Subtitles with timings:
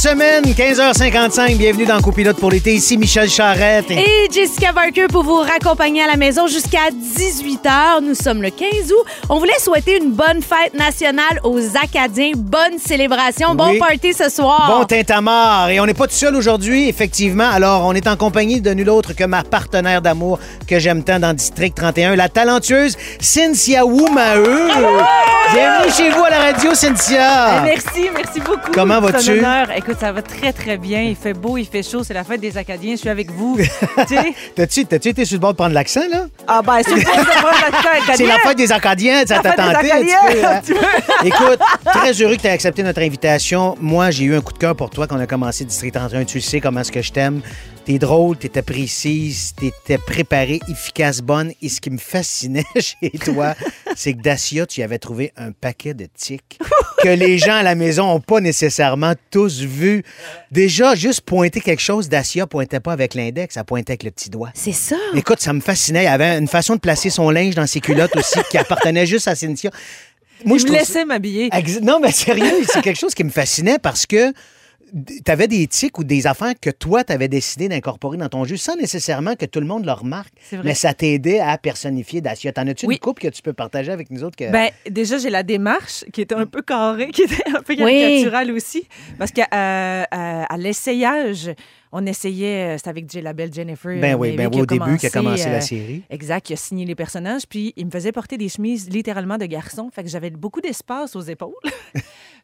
[0.00, 1.58] Semaine, 15h55.
[1.58, 2.72] Bienvenue dans Copilote pour l'été.
[2.72, 3.90] Ici Michel Charrette.
[3.90, 8.02] Et Jessica Barker pour vous raccompagner à la maison jusqu'à 18h.
[8.02, 9.04] Nous sommes le 15 août.
[9.28, 12.32] On voulait souhaiter une bonne fête nationale aux Acadiens.
[12.34, 13.54] Bonne célébration.
[13.54, 13.78] Bon Oui.
[13.78, 14.74] party ce soir.
[14.78, 15.68] Bon tintamarre.
[15.68, 17.50] Et on n'est pas tout seul aujourd'hui, effectivement.
[17.50, 21.18] Alors, on est en compagnie de nul autre que ma partenaire d'amour que j'aime tant
[21.18, 24.70] dans District 31, la talentueuse Cynthia Woumaheu.
[25.52, 27.64] Bienvenue chez vous à la radio, Cynthia.
[27.64, 28.70] Eh, Merci, merci beaucoup.
[28.72, 29.42] Comment vas-tu?
[29.90, 31.02] Écoute, ça va très, très bien.
[31.02, 32.04] Il fait beau, il fait chaud.
[32.04, 32.92] C'est la fête des Acadiens.
[32.92, 33.58] Je suis avec vous.
[34.54, 36.26] T'as-tu été sur le bord de prendre l'accent, là?
[36.46, 37.02] Ah, ben, c'est le
[38.14, 41.24] C'est la fête des Acadiens, ça t'a La tenté un petit peu, Acadiens, hein?
[41.24, 43.76] Écoute, très heureux que tu aies accepté notre invitation.
[43.80, 46.24] Moi, j'ai eu un coup de cœur pour toi quand on a commencé District 31.
[46.24, 47.40] Tu sais comment est-ce que je t'aime.
[47.86, 51.52] T'es drôle, t'étais précise, t'étais préparée, efficace, bonne.
[51.62, 53.54] Et ce qui me fascinait chez toi,
[53.96, 56.58] c'est que Dacia, tu y avais trouvé un paquet de tics
[57.02, 60.04] que les gens à la maison n'ont pas nécessairement tous vu.
[60.52, 64.30] Déjà, juste pointer quelque chose, Dacia pointait pas avec l'index, elle pointait avec le petit
[64.30, 64.50] doigt.
[64.54, 64.96] C'est ça.
[65.14, 66.02] Écoute, ça me fascinait.
[66.02, 69.06] Il y avait une façon de placer son linge dans ses culottes aussi qui appartenait
[69.06, 69.70] juste à Cynthia.
[70.44, 71.50] Moi, Je me ça- laissais m'habiller.
[71.82, 74.32] Non, mais sérieux, c'est quelque chose qui me fascinait parce que
[75.24, 78.44] tu avais des tics ou des affaires que toi, tu avais décidé d'incorporer dans ton
[78.44, 80.32] jeu sans nécessairement que tout le monde le remarque.
[80.64, 82.52] Mais ça t'aidait à personnifier Dacia.
[82.52, 82.94] T'en as-tu Oui.
[82.94, 84.36] une couple que tu peux partager avec nous autres?
[84.36, 84.50] Que...
[84.50, 87.78] Ben, déjà, j'ai la démarche qui était un peu carrée, qui était un peu Oui.
[87.78, 88.86] caricaturale aussi.
[89.18, 90.04] Parce qu'à euh,
[90.48, 91.50] à l'essayage,
[91.92, 94.00] on essayait, euh, c'était avec J- la belle Jennifer.
[94.00, 96.02] Ben euh, oui, ben Navy oui, au début, qui a commencé la euh, série.
[96.10, 97.46] Exact, qui a signé les personnages.
[97.48, 99.90] Puis il me faisait porter des chemises littéralement de garçon.
[99.90, 101.54] Fait que j'avais beaucoup d'espace aux épaules.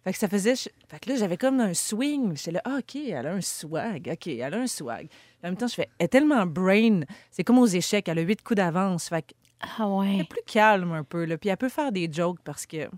[0.05, 0.55] fait que ça faisait.
[0.57, 2.37] Fait que là, j'avais comme un swing.
[2.37, 4.09] J'étais là, ah, OK, elle a un swag.
[4.13, 5.07] OK, elle a un swag.
[5.45, 7.01] En même temps, je fais, elle est tellement brain.
[7.31, 8.09] C'est comme aux échecs.
[8.09, 9.09] Elle a huit coups d'avance.
[9.09, 10.17] Fait que Ah elle ouais.
[10.19, 11.25] est plus calme un peu.
[11.25, 11.39] Là.
[11.39, 12.89] Puis elle peut faire des jokes parce que.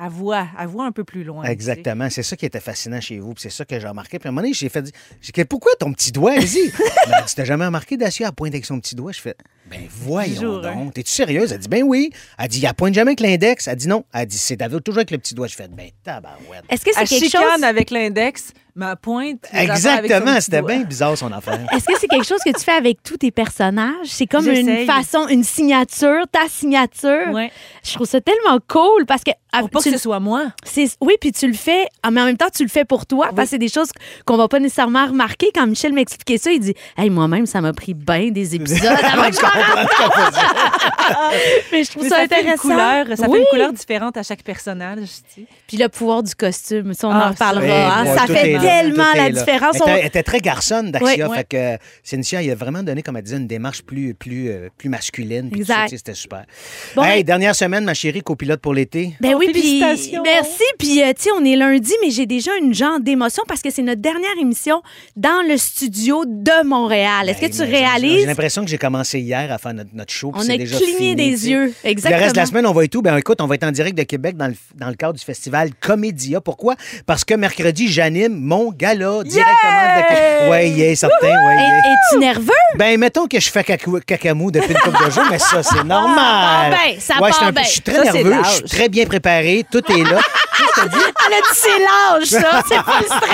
[0.00, 1.42] Elle voit un peu plus loin.
[1.42, 1.52] tu sais.
[1.52, 2.08] Exactement.
[2.10, 3.34] C'est ça qui était fascinant chez vous.
[3.34, 4.18] puis C'est ça que j'ai remarqué.
[4.18, 6.70] Puis à un moment donné, j'ai fait dire, j'ai dit, pourquoi ton petit doigt, vas-y?
[7.08, 9.12] ben, tu t'as jamais remarqué Dacia à pointe avec son petit doigt?
[9.12, 9.34] Je fais,
[9.70, 10.74] ben voyons Toujours, hein.
[10.74, 10.94] donc.
[10.94, 11.52] T'es-tu sérieuse?
[11.52, 12.10] Elle dit, ben oui.
[12.38, 13.68] Elle dit, elle pointe jamais avec l'index.
[13.68, 14.04] Elle dit non.
[14.12, 15.46] Elle dit, c'est toujours avec le petit doigt.
[15.46, 16.64] Je fais, ben tabarouette.
[16.68, 17.62] Est-ce que c'est quelque chose...
[17.62, 19.44] avec l'index, ma pointe.
[19.52, 20.40] Exactement.
[20.40, 21.60] C'était bien bizarre, son affaire.
[21.72, 23.94] Est-ce que c'est quelque chose que tu fais avec tous tes personnages?
[24.06, 27.30] C'est comme une façon, une signature, ta signature.
[27.32, 27.50] Ouais.
[27.84, 29.30] Je trouve ça tellement cool parce que.
[29.52, 30.46] ah, Pour pas tu- que ce soit moi.
[30.64, 33.06] c'est- oui, puis tu le fais, ah, mais en même temps, tu le fais pour
[33.06, 33.90] toi, parce que c'est des choses
[34.24, 35.50] qu'on va pas nécessairement remarquer.
[35.54, 39.22] Quand Michel m'expliquait ça, il dit Hey, moi-même, ça m'a pris bien des épisodes avant.
[41.72, 42.62] Mais je trouve Mais ça, ça fait une intéressant.
[42.62, 43.38] couleur, ça Oui.
[43.38, 44.98] fait une couleur différente à chaque personnage.
[45.66, 47.66] Puis le pouvoir du costume, ça, on Ah, en reparlera.
[47.66, 48.16] Eh, hein.
[48.16, 49.76] ça fait tellement la différence.
[49.76, 51.26] Elle On- était, elle était très garçonne, Daxia.
[51.26, 51.36] Oui, oui.
[51.36, 54.48] Fait que euh, Cynthia, il a vraiment donné, comme elle disait, une démarche plus, plus,
[54.50, 55.50] euh, plus masculine.
[55.50, 55.88] puis Exact.
[55.90, 56.44] C'était super.
[56.94, 59.14] Bon, hey, ben- dernière semaine, ma chérie, copilote pour l'été.
[59.20, 60.22] Ben Oh, oui, puis félicitations.
[60.22, 60.62] merci.
[60.78, 63.70] Puis, euh, tu sais, on est lundi, mais j'ai déjà une genre d'émotion parce que
[63.70, 64.82] c'est notre dernière émission
[65.16, 67.28] dans le studio de Montréal.
[67.28, 68.26] Est-ce que Ben, tu mais J'ai réalises?
[68.26, 70.32] l'impression que j'ai commencé hier à faire notre, notre show.
[70.34, 71.58] On a déjà cligné fini, des yeux.
[71.58, 72.32] Le reste de Exactement.
[72.36, 73.02] la semaine, on va et tout.
[73.02, 75.24] Ben écoute, on va être en direct de Québec dans le, dans le cadre du
[75.24, 76.40] festival Comédia.
[76.40, 76.74] Pourquoi?
[77.06, 80.50] Parce que mercredi, j'anime mon gala directement de.
[80.50, 81.26] Oui, yeah, certain.
[81.26, 81.78] Ouais, yeah.
[81.78, 82.52] Es-tu nerveux?
[82.76, 85.84] Ben, mettons que je fais cacou- cacamou depuis une couple de jours, mais ça, c'est
[85.84, 86.70] normal.
[86.70, 87.62] part bien, ça ouais, je suis part un peu- bien.
[87.64, 90.20] Je suis très Ça, nerveux, je suis très bien préparé, tout est là.
[90.80, 92.62] Elle a dit c'est l'âge, ça.
[92.68, 93.30] C'est pas le stress.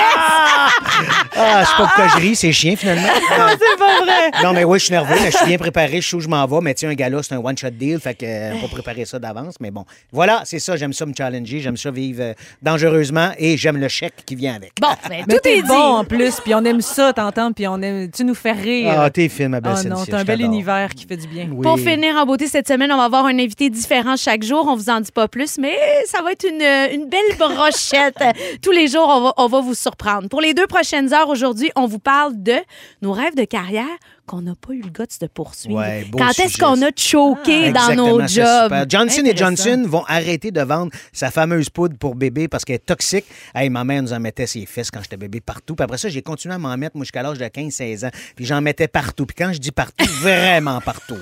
[1.36, 3.08] Ah, je sais pas pourquoi je ris, c'est chien finalement.
[3.18, 4.30] C'est pas vrai.
[4.42, 6.28] Non, mais oui, je suis nerveux, mais je suis bien préparé, je sais où je
[6.28, 6.58] m'en vais.
[6.62, 9.54] Mais sais, un gala, c'est un one-shot deal, fait que euh, préparer ça d'avance.
[9.60, 13.56] Mais bon, voilà, c'est ça, j'aime ça me challenger, j'aime ça vivre euh, dangereusement et
[13.56, 14.72] j'aime le chèque qui vient avec.
[14.80, 15.68] Bon, ben, Mais tout est dit.
[15.68, 18.10] bon en plus, puis on aime ça, t'entends, puis on aime.
[18.10, 18.94] Tu nous fais rire.
[18.98, 21.48] Ah, t'es film, ma belle Oh non, t'as un bel univers qui fait du bien.
[21.52, 21.62] Oui.
[21.62, 24.66] Pour finir en beauté cette semaine, on va avoir un invité différent chaque jour.
[24.68, 25.76] On vous en dit pas plus, mais
[26.06, 26.62] ça va être une,
[27.00, 28.18] une belle brochette.
[28.62, 30.28] Tous les jours, on va, on va vous surprendre.
[30.28, 32.54] Pour les deux prochaines heures aujourd'hui, on vous parle de
[33.02, 33.84] nos rêves de carrière
[34.26, 35.76] qu'on n'a pas eu le goût de poursuivre.
[35.78, 38.62] Ouais, Quand est-ce qu'on a choqué dans Exactement, nos jobs?
[38.64, 38.84] super.
[38.88, 39.36] Johnson et.
[39.36, 43.24] Johnson vont arrêter de vendre sa fameuse poudre pour bébé parce qu'elle est toxique.
[43.54, 45.74] Hey, ma mère nous en mettait ses fesses quand j'étais bébé partout.
[45.74, 48.10] Puis après ça, j'ai continué à m'en mettre, moi, jusqu'à l'âge de 15-16 ans.
[48.36, 49.26] Puis j'en mettais partout.
[49.26, 51.18] Puis quand je dis partout, vraiment partout.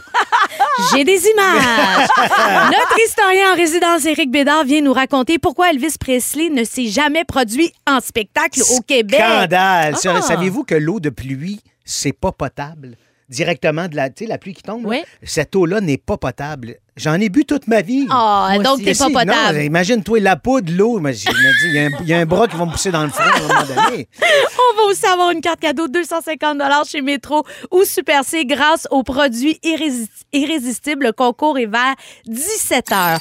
[0.93, 2.09] J'ai des images.
[2.71, 7.25] Notre historien en résidence, Éric Bédard, vient nous raconter pourquoi Elvis Presley ne s'est jamais
[7.25, 9.21] produit en spectacle au Québec.
[9.21, 9.95] Scandale!
[10.05, 10.23] Ah.
[10.23, 12.97] Saviez-vous que l'eau de pluie, c'est pas potable?
[13.33, 14.87] directement de la, la pluie qui tombe.
[14.87, 15.03] Oui.
[15.23, 16.77] Cette eau-là n'est pas potable.
[16.97, 18.06] J'en ai bu toute ma vie.
[18.11, 19.62] Ah, Moi donc t'es pas potable.
[19.62, 20.99] Imagine-toi la poudre, l'eau.
[21.00, 22.67] Moi, Je me dis, il y, a un- il y a un bras qui va
[22.67, 24.09] me pousser dans le front à un moment donné.
[24.21, 26.61] On va aussi avoir une carte cadeau de 250
[26.91, 31.06] chez Métro ou Super C grâce aux produits irrési- irrésistibles.
[31.06, 31.94] Le concours est vers
[32.27, 33.19] 17 h.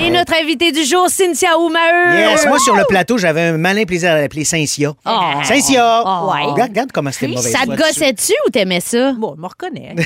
[0.00, 2.14] Et notre invité du jour, Cynthia Oumaeur.
[2.14, 4.92] Yes, moi, sur le plateau, j'avais un malin plaisir à l'appeler Saint-Sia.
[5.06, 5.10] Oh.
[5.42, 6.02] Saint-Sia!
[6.04, 6.30] Oh.
[6.30, 6.42] Ouais.
[6.50, 7.50] Regarde, regarde comment c'était mauvais.
[7.50, 9.12] Ça te gossait-tu ou t'aimais ça?
[9.12, 9.94] Bon, je me reconnais.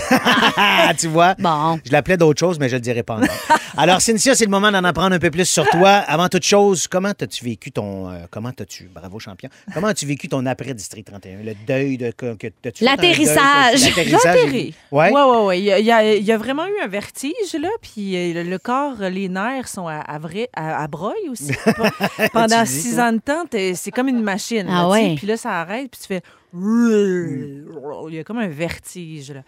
[0.56, 1.34] Ah, tu vois?
[1.38, 1.78] Bon.
[1.84, 2.99] Je l'appelais d'autres choses, mais je le dirai
[3.76, 5.90] Alors, Cynthia, c'est le moment d'en apprendre un peu plus sur toi.
[5.90, 8.10] Avant toute chose, comment as-tu vécu ton.
[8.10, 8.90] euh, comment as-tu.
[8.92, 9.48] Bravo, champion.
[9.72, 11.42] Comment as-tu vécu ton après-district 31?
[11.44, 12.10] Le deuil de.
[12.10, 12.52] Que, que-?
[12.80, 13.84] L'atterrissage.
[13.84, 14.36] L'atterrissage?
[15.12, 15.58] Ouais, ouais, ouais.
[15.60, 15.78] Il y a,
[16.14, 17.68] il y a- vraiment eu un vertige, là.
[17.80, 21.52] Puis euh, le, le corps, les nerfs sont à, à, vrai, à, à broye aussi.
[22.32, 23.44] Pendant six ans de temps,
[23.74, 24.66] c'est comme une machine.
[24.68, 25.14] Ah là, ouais.
[25.16, 26.22] Puis là, ça arrête, puis tu fais.
[26.52, 29.42] Il y a comme un vertige, là.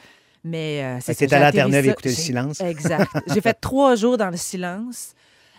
[0.45, 1.93] Mais euh, c'est j'ai à Terre-Neuve atterri ça.
[1.93, 2.61] écouter le silence.
[2.63, 3.09] Exact.
[3.33, 5.15] J'ai fait trois jours dans le silence.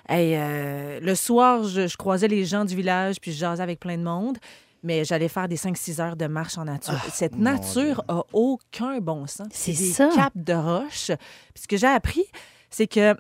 [0.10, 3.80] Et euh, le soir, je, je croisais les gens du village, puis je jasais avec
[3.80, 4.38] plein de monde.
[4.86, 7.00] Mais j'allais faire des 5-6 heures de marche en nature.
[7.14, 9.48] Cette Ah, mon nature a aucun bon sens.
[9.52, 10.10] C'est des ça.
[10.14, 11.08] capes de roche.
[11.54, 12.26] Puis ce que j'ai appris,
[12.70, 13.16] c'est que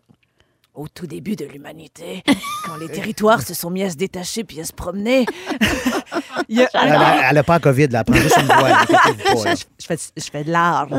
[0.73, 2.21] au tout début de l'humanité,
[2.65, 5.25] quand les territoires se sont mis à se détacher puis à se promener,
[6.49, 8.03] il y a Elle un- a- elle a pas la COVID, là.
[8.05, 9.63] Elle prend juste une voix.
[9.79, 10.89] je fais, je fais de l'art.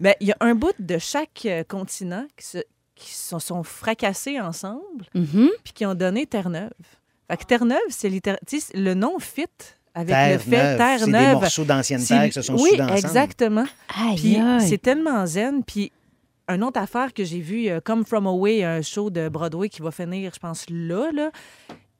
[0.00, 2.58] Mais il y a un bout de chaque euh, continent qui se,
[2.94, 5.50] qui se sont fracassés ensemble Mhm.
[5.62, 6.70] puis qui ont donné Terre-Neuve.
[7.30, 8.10] Fait que Terre-Neuve, c'est
[8.74, 9.44] Le nom fit
[9.94, 10.98] avec le Terre fait neuve.
[10.98, 11.40] C'est des Terre-Neuve.
[11.40, 12.98] morceaux d'anciennes C'est- terres qui se sont Oui, soudés ensemble.
[12.98, 13.64] exactement.
[13.96, 14.38] Aïe, Puis
[14.68, 15.62] c'est tellement zen.
[15.64, 15.92] Puis
[16.48, 19.82] une autre affaire que j'ai vue, euh, Come From Away, un show de Broadway qui
[19.82, 21.30] va finir, je pense, là, là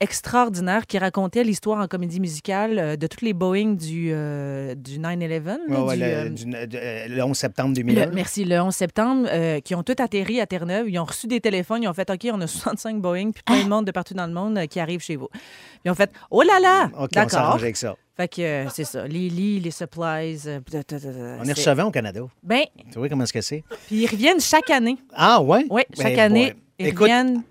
[0.01, 4.99] extraordinaire, qui racontait l'histoire en comédie musicale euh, de toutes les Boeing du, euh, du
[4.99, 5.61] 9-11.
[5.69, 8.07] là, Ouais, ouais, du, le, euh, du- de- euh, le 11 septembre 2001.
[8.07, 10.89] le- merci, le 11 septembre, euh, qui ont tous atterri à Terre-Neuve.
[10.89, 11.83] Ils ont reçu des téléphones.
[11.83, 14.27] Ils ont fait OK, on a 65 Boeing, puis plein de monde de partout dans
[14.27, 15.29] le monde qui arrive chez vous.
[15.85, 16.87] Ils ont fait Oh là là!
[16.95, 17.31] OK, on D'accord.
[17.31, 17.97] s'arrange avec ça.
[18.17, 19.07] Fait que euh, c'est ça.
[19.07, 20.41] Les lits, les supplies.
[20.47, 20.61] euh,
[21.41, 22.21] On est recevant au Canada.
[22.43, 23.65] Ben, Tu vois comment est-ce que c'est?
[23.87, 24.99] puis ils reviennent chaque année.
[25.15, 25.65] Ah, ouais?
[25.71, 27.43] Oui, chaque Ben, année, ils Écoute, reviennent.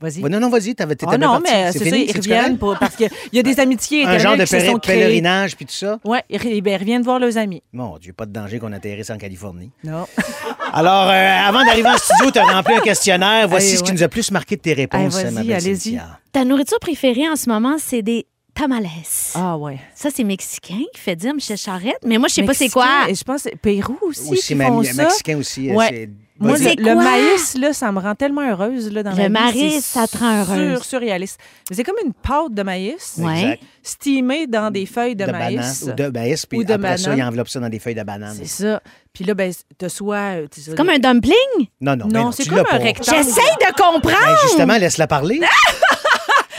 [0.00, 0.22] Vas-y.
[0.22, 1.50] Ouais, non, non, vas-y, t'avais- t'étais bien non, parti.
[1.52, 4.36] mais c'est ça, fini, ils reviennent pour, parce qu'il y a des amitiés Un genre
[4.36, 5.00] de qui se sont créées.
[5.00, 5.98] pèlerinage puis tout ça?
[6.04, 7.62] Oui, ils, ben, ils reviennent voir leurs amis.
[7.72, 9.70] Mon Dieu, pas de danger qu'on atterrisse en Californie.
[9.82, 10.06] Non.
[10.72, 11.12] Alors, euh,
[11.48, 13.48] avant d'arriver en studio, tu as rempli un questionnaire.
[13.48, 15.52] Voici Allez, ce qui nous a plus marqué de tes réponses, Allez, vas-y, ma belle
[15.54, 15.76] allez-y.
[15.76, 16.18] Cynthia.
[16.30, 18.86] Ta nourriture préférée en ce moment, c'est des tamales.
[19.34, 19.78] Ah ouais.
[19.94, 21.98] Ça, c'est mexicain qui fait dire Michel Charette.
[22.04, 23.06] Mais moi, je sais pas c'est quoi.
[23.08, 25.04] Et je pense que c'est Pérou aussi, Aussi, qui même, font ça.
[25.04, 25.70] mexicain aussi.
[25.70, 25.88] euh, Ouais.
[25.90, 26.10] c'est-
[26.40, 29.32] Moi, le, le maïs, là, ça me rend tellement heureuse là, dans Le la vie.
[29.32, 30.76] maïs, ça te rend heureuse.
[30.76, 31.40] Sur, surréaliste.
[31.68, 33.58] Mais c'est comme une pâte de maïs, Ouais.
[33.82, 35.84] Steamée dans des feuilles de, de banane maïs.
[35.88, 37.18] ou de maïs, puis Ou de après ça, banane.
[37.18, 38.36] il enveloppe ça dans des feuilles de banane.
[38.38, 38.80] C'est ça.
[39.12, 40.34] Puis là, ben, t'as soit...
[40.52, 41.34] C'est Comme un dumpling?
[41.80, 43.16] Non, non, ben Non, non, c'est comme un rectangle.
[43.18, 44.16] J'essaye de comprendre!
[44.24, 45.40] Ben, justement, laisse-la parler.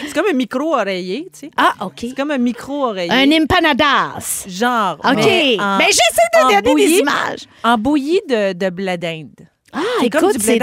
[0.01, 1.51] C'est comme un micro-oreiller, tu sais.
[1.57, 1.93] Ah, OK.
[1.99, 3.11] C'est comme un micro-oreiller.
[3.11, 4.45] Un empanadas.
[4.47, 4.97] Genre.
[5.03, 5.15] OK.
[5.17, 6.87] mais en- Ben, j'essaie de donner bouillie.
[6.87, 7.39] des images.
[7.63, 9.45] En bouillie de, de blé d'Inde.
[9.73, 10.57] Ah, écoute, c'est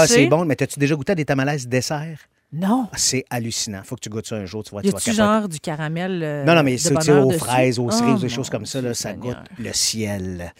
[0.00, 0.14] sachets.
[0.14, 2.18] c'est bon, mais t'as-tu déjà goûté à des tamales dessert?
[2.56, 2.86] Non.
[2.92, 3.80] Ah, C'est hallucinant.
[3.84, 6.44] Faut que tu goûtes ça un jour, tu vois, Y a-tu genre du caramel euh,
[6.44, 7.40] Non, non, mais bonheur aux dessus?
[7.40, 10.54] fraises, aux Oh, cerises, des mon choses comme ça, là, ça goûte le ciel.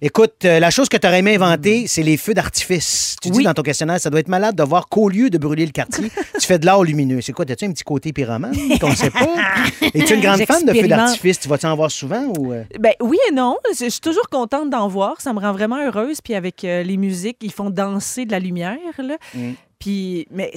[0.00, 3.16] Écoute, euh, la chose que tu aurais aimé inventer, c'est les feux d'artifice.
[3.20, 5.66] Tu dis dans ton questionnaire, ça doit être malade de voir qu'au lieu de brûler
[5.66, 6.10] le quartier,
[6.40, 7.20] tu fais de l'art lumineux.
[7.20, 9.28] C'est quoi, t'as-tu un petit côté pyromane qu'on ne sait pas?
[9.92, 11.40] Es-tu une grande fan de feux d'artifice?
[11.40, 12.52] Tu vas-tu en voir souvent ou...
[12.52, 12.62] euh?
[12.78, 13.56] Ben oui et non.
[13.76, 15.20] Je suis toujours contente d'en voir.
[15.20, 16.20] Ça me rend vraiment heureuse.
[16.20, 18.78] Puis avec les musiques, ils font danser de la lumière.
[18.98, 19.16] Là.
[19.34, 19.52] Mm.
[19.80, 20.52] Puis, mais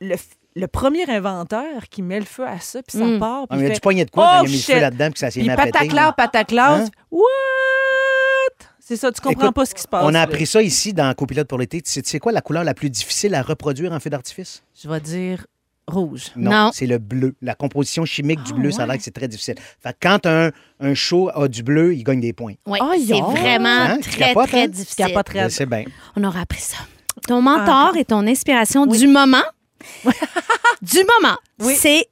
[0.00, 0.16] le,
[0.56, 3.18] le premier inventeur qui met le feu à ça, puis ça Mm.
[3.18, 3.42] part.
[3.44, 4.50] Ah, Puis mais il y a fait, du poignet de quoi Oh, quand il a
[4.50, 4.80] mis le feu shit.
[4.82, 5.70] là-dedans puis que ça s'est mis à péter?
[5.72, 6.72] pataclar, pataclar.
[6.80, 6.88] Hein?
[7.10, 8.66] What?
[8.80, 10.02] C'est ça, tu comprends Écoute, pas ce qui se passe.
[10.04, 10.22] On a là.
[10.22, 11.80] appris ça ici dans Copilote pour l'été.
[11.80, 14.62] Tu sais, tu sais quoi la couleur la plus difficile à reproduire en feu d'artifice?
[14.82, 15.46] Je vais dire
[15.86, 16.32] rouge.
[16.36, 16.70] Non.
[16.72, 17.34] c'est le bleu.
[17.42, 19.54] La composition chimique du Ah, bleu, ça a l'air que c'est très difficile.
[19.82, 20.50] Fait que quand un,
[20.80, 22.54] un show a du bleu, il gagne des points.
[22.66, 24.68] Oui, Ah, c'est vraiment Hein, très, capotes, très hein?
[24.68, 25.06] difficile.
[25.34, 25.84] Je sais bien.
[26.16, 26.76] On aura appris ça.
[27.26, 27.98] Ton mentor Ah.
[27.98, 29.42] et ton inspiration du moment,
[30.82, 31.74] du moment, Oui.
[31.76, 32.06] c'est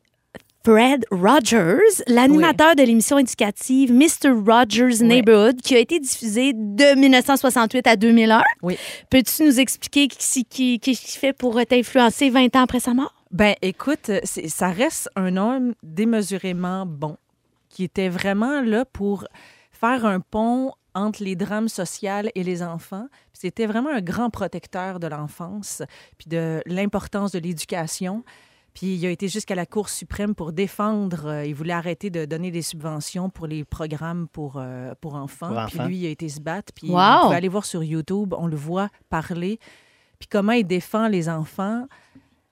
[0.65, 4.31] Fred Rogers, l'animateur de l'émission éducative Mr.
[4.47, 8.43] Rogers Neighborhood, qui a été diffusée de 1968 à 2001.
[8.63, 8.77] Oui.
[9.11, 13.13] Peux-tu nous expliquer qui- qui- qu'il fait pour t'influencer 20 ans après sa mort?
[13.33, 17.17] Ben, écoute, ça reste un homme démesurément bon,
[17.69, 19.25] qui était vraiment là pour
[19.73, 23.07] faire un pont entre les drames sociaux et les enfants.
[23.33, 25.83] Puis C'était vraiment un grand protecteur de l'enfance,
[26.19, 28.25] puis de l'importance de l'éducation.
[28.75, 31.27] Puis il a été jusqu'à la Cour suprême pour défendre.
[31.27, 35.49] euh, il voulait arrêter de donner des subventions pour les programmes pour, euh, pour enfants.
[35.55, 35.87] Pour Puis enfants.
[35.89, 36.73] lui, il a été se battre.
[36.75, 36.97] Puis Wow.
[36.97, 39.59] vous pouvez aller voir sur YouTube, on le voit parler.
[40.19, 41.87] Puis comment il défend les enfants.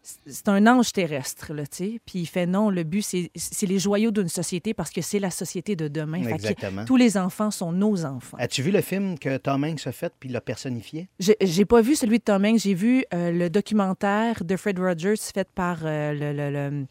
[0.02, 2.00] C'est un ange terrestre, là, tu sais.
[2.06, 5.18] Puis il fait non, le but, c'est c'est les joyaux d'une société parce que c'est
[5.18, 6.22] la société de demain.
[6.22, 6.84] Fait que Exactement.
[6.86, 8.38] tous les enfants sont nos enfants.
[8.40, 11.08] As-tu vu le film que Tom Hanks a fait puis l'a personnifié?
[11.42, 15.14] J'ai pas vu celui de Tom Hanks, j'ai vu euh, le documentaire de Fred Rogers
[15.34, 16.86] fait par euh, le, le- le-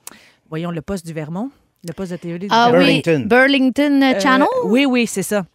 [0.50, 1.50] voyons, le poste du Vermont,
[1.88, 2.70] le poste de télé Ah.
[2.72, 3.22] Burlington.
[3.22, 4.48] oui, Burlington Euh, Channel?
[4.66, 5.46] oui, oui, c'est ça.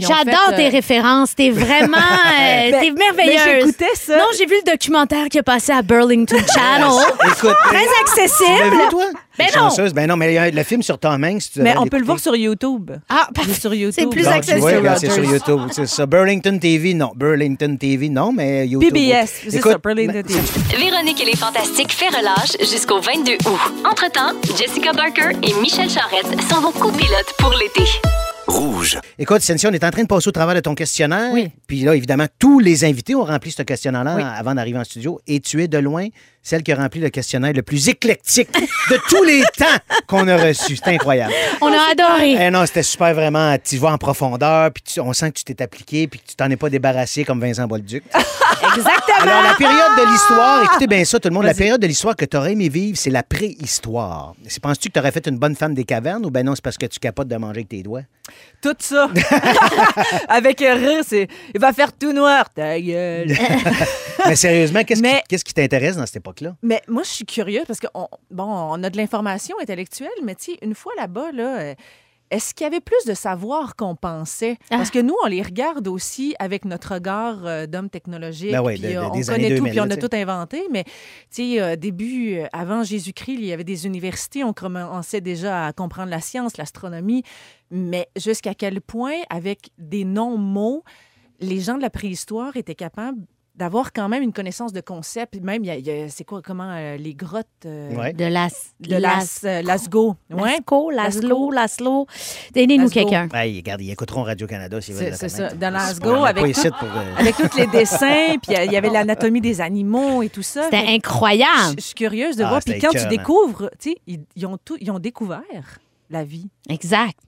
[0.00, 1.34] J'adore tes euh, références.
[1.34, 1.96] T'es vraiment.
[1.98, 3.66] euh, ben, t'es mais merveilleuse.
[3.66, 4.18] j'écoutais ça.
[4.18, 6.90] Non, j'ai vu le documentaire qui est passé à Burlington Channel.
[7.26, 8.88] Écoute, Très accessible.
[8.90, 9.04] toi?
[9.38, 9.64] Ben T'es non.
[9.64, 9.94] chanceuse.
[9.94, 11.98] Ben non, mais il y a le film sur Tom Hanks, tu Mais on peut
[11.98, 12.90] le voir sur YouTube.
[13.08, 13.54] Ah, parfait.
[13.54, 13.94] sur YouTube.
[13.96, 14.76] C'est plus accessible.
[14.76, 15.60] regarde, c'est sur YouTube.
[15.70, 16.04] C'est ça.
[16.06, 17.12] Burlington TV, non.
[17.14, 18.92] Burlington TV, non, mais YouTube.
[18.92, 20.40] PBS, c'est Écoute, ça, Burlington TV.
[20.76, 23.60] Véronique et les Fantastiques fait relâche jusqu'au 22 août.
[23.88, 27.90] Entre-temps, Jessica Barker et Michel Charrette sont vos copilotes pour l'été.
[28.50, 28.98] Rouge.
[29.16, 31.32] Écoute, Cynthia, on est en train de passer au travers de ton questionnaire.
[31.32, 31.48] Oui.
[31.68, 34.22] Puis là, évidemment, tous les invités ont rempli ce questionnaire-là Oui.
[34.24, 35.20] avant d'arriver en studio.
[35.28, 36.08] Et tu es de loin
[36.42, 39.66] celle qui a rempli le questionnaire le plus éclectique de tous les temps
[40.06, 40.76] qu'on a reçu.
[40.76, 41.32] C'est incroyable.
[41.60, 42.36] On a adoré.
[42.40, 43.56] Eh non, c'était super vraiment.
[43.62, 46.36] Tu vas en profondeur, puis tu- on sent que tu t'es appliqué, puis que tu
[46.36, 48.02] t'en es pas débarrassé comme Vincent Bolduc.
[48.62, 49.20] Exactement.
[49.22, 52.16] Alors, la période de l'histoire, écoutez bien ça, tout le monde, la période de l'histoire
[52.16, 54.34] que tu aurais aimé vivre, c'est la préhistoire.
[54.62, 56.76] Penses-tu que tu aurais fait une bonne femme des cavernes ou ben non, c'est parce
[56.76, 58.02] que tu capotes de manger avec tes doigts?
[58.62, 59.08] Tout ça.
[60.28, 61.26] Avec un rire, c'est.
[61.54, 63.34] Il va faire tout noir, ta gueule.
[64.26, 66.56] Mais sérieusement, qu'est-ce Mais- qui, qu'est-ce qui t'intéresse dans cette époque-là?
[66.62, 70.36] Mais moi, je suis curieuse parce que on, bon, on a de l'information intellectuelle, mais
[70.62, 71.74] une fois là-bas, là, euh,
[72.30, 74.56] est-ce qu'il y avait plus de savoir qu'on pensait?
[74.70, 74.76] Ah.
[74.76, 78.52] Parce que nous, on les regarde aussi avec notre regard euh, d'homme technologique.
[78.52, 80.62] Ben puis, de- de- euh, on des connaît tout, 2000, puis on a tout inventé.
[80.70, 80.90] Mais tu
[81.30, 85.72] sais, euh, début, euh, avant Jésus-Christ, il y avait des universités, on commençait déjà à
[85.72, 87.24] comprendre la science, l'astronomie.
[87.72, 90.84] Mais jusqu'à quel point, avec des non-mots,
[91.40, 93.18] les gens de la préhistoire étaient capables
[93.56, 95.38] d'avoir quand même une connaissance de concept.
[95.42, 98.12] Même, il y a- c'est quoi, comment, euh, les grottes euh, Ouais.
[98.14, 100.16] De las, de Las, euh, Lasgo.
[100.30, 100.52] Ouais.
[100.52, 102.06] Lascaux, Laslo, Laslo.
[102.54, 103.28] Aidez-nous quelqu'un.
[103.34, 105.48] Hey, regarde, ils écouteront Radio-Canada s'ils veulent C'est ça.
[105.52, 109.40] Dans Lasgo, avec, tout- pour, euh, avec tous les dessins, puis il y avait l'anatomie
[109.40, 110.64] des animaux et tout ça.
[110.64, 111.74] C'était incroyable.
[111.76, 112.60] Je suis curieuse de Ah, voir.
[112.64, 115.42] Puis quand tu découvres, tu sais, ils, ils ont tout, ils ont découvert
[116.08, 116.48] la vie.
[116.68, 117.18] Exact.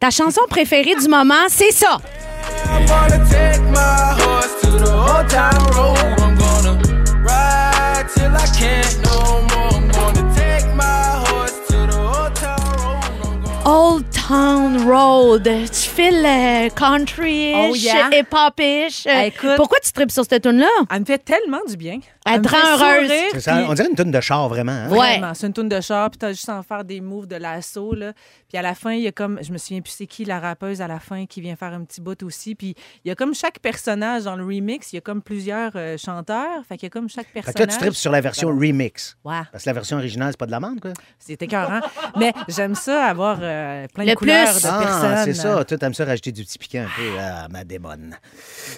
[0.00, 1.98] Ta chanson préférée du moment, c'est ça.
[2.70, 5.98] I'm gonna take my horse to the old town road.
[6.20, 6.74] I'm gonna
[7.22, 9.72] ride till I can't no more.
[9.78, 13.04] I'm gonna take my horse to the old town road.
[13.24, 15.44] I'm gonna Old Town Road.
[15.44, 18.10] Tu files euh, country-ish, Oh, yeah.
[18.12, 19.06] hip-hop-ish.
[19.06, 19.56] Écoute.
[19.56, 20.68] Pourquoi tu tripes sur cette tune-là?
[20.90, 21.98] Elle me fait tellement du bien.
[22.26, 23.06] Elle me te rend heureuse.
[23.08, 24.72] sourire, c'est ça, puis- on dirait une tonne de char, vraiment.
[24.72, 24.88] hein?
[24.90, 24.96] Ouais.
[25.18, 27.36] Vraiment, c'est une tourne de char, puis t'as juste à en faire des moves de
[27.36, 28.12] lasso, là.
[28.48, 30.40] Puis à la fin, il y a comme, je me souviens plus c'est qui la
[30.40, 32.54] rappeuse à la fin qui vient faire un petit bout aussi.
[32.54, 32.74] Puis
[33.04, 35.96] il y a comme chaque personnage dans le remix, il y a comme plusieurs euh,
[35.98, 37.68] chanteurs, fait qu'il y a comme chaque Fait que personnage.
[37.68, 39.16] là, tu tripes sur la version remix.
[39.24, 40.92] Ouais, Parce que la version originale, c'est pas de la merde, quoi.
[41.18, 41.80] c'est écœurant.
[42.18, 45.24] Mais j'aime ça, avoir euh, plein Le de couleurs de Ah, personnes.
[45.24, 45.64] c'est ça.
[45.64, 48.16] Toi, t'aimes ça rajouter du petit piquant un peu à ma démone.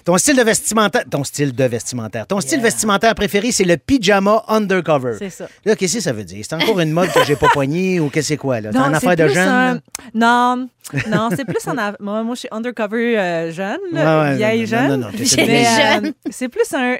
[0.04, 1.04] Ton style de vestimentaire...
[1.10, 2.26] Ton style de vestimentaire.
[2.26, 2.64] Ton style Yeah.
[2.64, 5.14] vestimentaire préféré, c'est le pyjama undercover.
[5.18, 5.48] C'est ça.
[5.64, 6.44] Là, qu'est-ce que ça veut dire?
[6.46, 8.70] C'est encore une mode que j'ai pas poignée ou qu'est-ce que c'est quoi, là?
[8.72, 9.78] T'as Non, une c'est affaire de là?
[10.14, 10.68] Non,
[11.08, 14.36] non, c'est plus en av- moi, moi, je suis undercover euh, jeune, là, Ouais, ouais,
[14.36, 14.88] vieille non, jeune.
[14.88, 15.64] non, non, t'es Vieille Mais,
[15.94, 16.06] jeune.
[16.06, 16.96] euh, c'est plus un.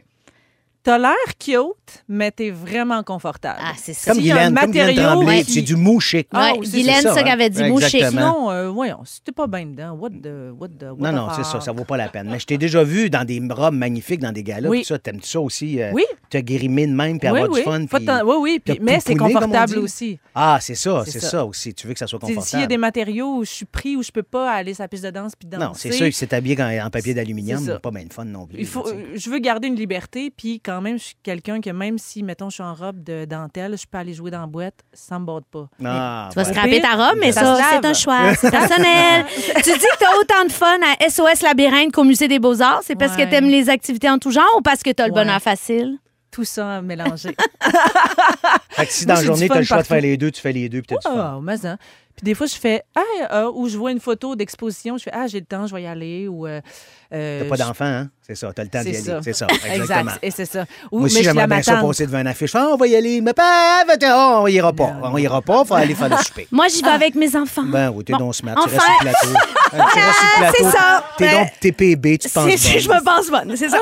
[0.83, 3.59] T'as l'air cute, mais t'es vraiment confortable.
[3.63, 4.13] Ah, c'est ça.
[4.13, 6.27] Comme a un Guylaine, comme Guylaine matériau Tremblay, qui- c'est du mou chic.
[6.33, 7.23] Ah, Ouais, oui, c'est Guylaine, ça, ça hein.
[7.25, 7.99] qu'avait dit, mouché.
[7.99, 8.33] Exactement.
[8.35, 10.53] Sinon, euh, voyons, si t'es pas bien dedans, what the.
[10.59, 11.63] What the what Non, the non, c'est ça, fuck?
[11.63, 12.29] ça vaut pas la peine.
[12.31, 14.79] Mais je t'ai déjà vu dans des robes magnifiques, dans des galas, Oui.
[14.81, 14.99] tout ça.
[14.99, 15.83] T'aimes ça aussi?
[15.83, 16.05] euh, Oui.
[16.31, 17.59] Te guérimer de même, puis oui, avoir oui.
[17.61, 17.85] du fun.
[17.99, 19.79] Puis- oui, oui, puis- mais c'est pouponner, comme on confortable dit.
[19.79, 20.19] aussi.
[20.35, 21.29] Ah, c'est ça, C'est c'est ça.
[21.31, 21.45] ça.
[21.45, 21.75] aussi.
[21.75, 22.49] Tu veux que ça soit T'sais, confortable.
[22.49, 24.83] S'il y a des matériaux où je suis pris, où je peux pas aller sur
[24.85, 25.65] la piste de danse puis danser.
[25.65, 27.73] Non, c'est sûr que c'est habillé en, en papier d'aluminium, C'est ça.
[27.75, 28.61] mais pas bien de fun non plus.
[28.61, 29.19] Il faut, là, tu sais.
[29.19, 32.49] je veux garder une liberté, puis quand même, je suis quelqu'un que même si, mettons,
[32.49, 35.25] je suis en robe de dentelle, je peux aller jouer dans la boîte, ça me
[35.25, 35.69] borde pas.
[35.85, 36.49] Ah, Tu vas voilà.
[36.59, 38.35] scraper ta robe, mais Ça c'est un choix.
[38.37, 39.25] C'est personnel.
[39.57, 42.83] tu dis que tu as autant de fun à SOS Labyrinthe qu'au Musée des Beaux-Arts.
[42.85, 43.25] C'est parce Ouais.
[43.25, 45.21] que tu aimes les activités en tout genre ou parce que tu as le Ouais.
[45.25, 45.99] bonheur facile?
[46.31, 47.35] Tout ça mélangé.
[48.71, 50.41] Fait que si dans la journée, tu as le choix de faire les deux, tu
[50.41, 51.35] fais les deux, puis t'as du fun.
[51.39, 51.77] Oh, mais hein.
[52.21, 53.01] Puis des fois, je fais, ah,
[53.33, 55.83] euh, ou je vois une photo d'exposition, je fais, ah, j'ai le temps, je vais
[55.85, 56.29] y aller.
[56.29, 56.61] Ou, euh,
[57.15, 58.11] euh, T'as pas d'enfant, hein?
[58.27, 59.07] C'est ça, t'as le temps d'y C'est aller.
[59.07, 59.21] ça.
[59.25, 60.01] C'est ça, exactement.
[60.13, 60.65] Exact, et c'est ça.
[60.93, 62.55] Ou, Moi aussi, j'aimerais bien ça passer devant une affiche.
[62.55, 63.21] Ah, on va y aller.
[63.23, 63.83] Mais pas,
[64.43, 64.97] on ira pas.
[65.03, 66.47] On ira pas, faut aller faire le souper.
[66.53, 67.65] Moi, j'y vais avec mes enfants.
[67.65, 68.19] Ben oui, t'es Bon.
[68.19, 68.55] donc smart.
[68.59, 68.77] Enfin.
[69.01, 70.55] Tu restes sur le plateau.
[70.59, 71.05] C'est ça.
[71.17, 73.79] T'es Ben, donc t'es PB, tu penses C'est- je me pense bonne, c'est ça.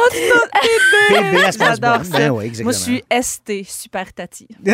[1.09, 2.04] PB, elle se pense J'adore bonne.
[2.04, 2.18] ça.
[2.18, 2.64] Ben oui, exactement.
[2.64, 4.49] Moi, je suis ST, super tati.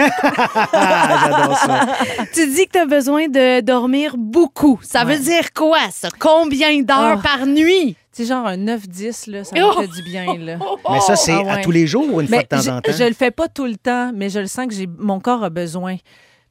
[0.73, 1.87] Ah, j'adore ça.
[2.33, 4.79] tu dis que tu as besoin de dormir beaucoup.
[4.83, 5.17] Ça Ouais.
[5.17, 6.09] veut dire quoi, ça?
[6.19, 7.23] Combien d'heures Oh.
[7.23, 7.97] par nuit?
[8.13, 9.81] C'est genre un 9-10, là, ça Oh!
[9.81, 10.37] me fait du bien.
[10.39, 10.59] Là.
[10.91, 12.81] Mais ça, c'est Ah à tous les jours ou une fois de temps je, en
[12.81, 12.93] temps?
[12.93, 15.43] je le fais pas tout le temps, mais je le sens que j'ai mon corps
[15.43, 15.97] a besoin.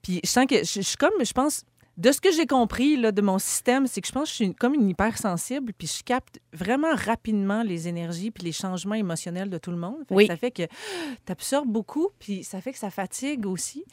[0.01, 1.63] Puis je sens que je, suis comme, je pense,
[1.95, 4.33] de ce que j'ai compris là, de mon système, c'est que je pense que je
[4.35, 8.95] suis une- comme une hypersensible, puis je capte vraiment rapidement les énergies puis les changements
[8.95, 9.97] émotionnels de tout le monde.
[9.99, 10.27] Fait que Oui.
[10.27, 10.63] Ça fait que
[11.25, 13.85] tu absorbes beaucoup, puis ça fait que ça fatigue aussi.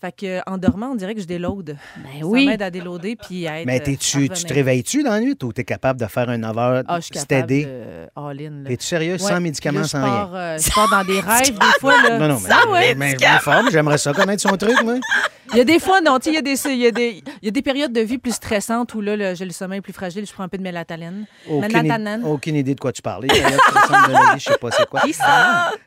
[0.00, 1.76] Fait que en dormant, on dirait que je déload.
[1.96, 2.46] Ben Ça oui.
[2.46, 3.66] m'aide à déloader puis à être.
[3.66, 6.36] Mais euh, à tu te réveilles-tu dans la nuit ou t'es capable de faire un
[6.36, 7.64] 9 heures Ah, je suis capable steady?
[7.64, 8.50] de all-in.
[8.64, 8.68] là.
[8.68, 9.12] T'es-tu sérieux?
[9.12, 10.30] Ouais, Sans médicaments, là, sans rien?
[10.34, 12.02] euh, je pars dans des rêves des fois.
[12.02, 12.18] Là.
[12.18, 12.94] Non, non, mais, Ça, ouais.
[12.94, 14.96] mais je me forme, j'aimerais ça connaître son truc, moi.
[15.52, 16.90] Il y a des fois, non, tu sais, il y, a des- il y, a
[16.90, 19.50] des- il y a des périodes de vie plus stressantes où là, le- j'ai le
[19.52, 21.26] sommeil plus fragile, je prends un peu de mélatonine.
[21.48, 21.62] Aucune,
[22.24, 23.28] aucune idée de quoi tu parlais.
[23.30, 25.02] Il y a de la vie, Je sais pas c'est quoi.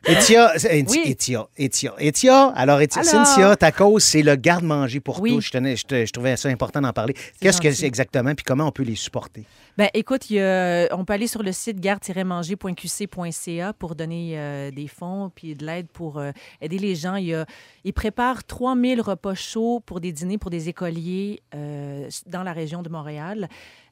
[0.06, 0.52] Etia.
[0.54, 2.46] Etia, Etia, Etia.
[2.54, 3.02] Alors, Etia?
[3.02, 5.34] Cynthia, ta cause, c'est le garde-manger pour Oui.
[5.34, 5.40] tous.
[5.46, 7.14] Je, tenais- je, trouvais ça important d'en parler.
[7.40, 9.44] Qu'est-ce que c'est exactement, puis comment on peut les supporter?
[9.78, 14.88] Ben, écoute, y a- on peut aller sur le site garde-manger.qc.ca pour donner euh, des
[14.88, 17.14] fonds puis de l'aide pour euh, aider les gens.
[17.14, 22.82] Il préparent 3000 repas chauds pour des dîners pour des écoliers euh, dans la région
[22.82, 23.48] de Montréal,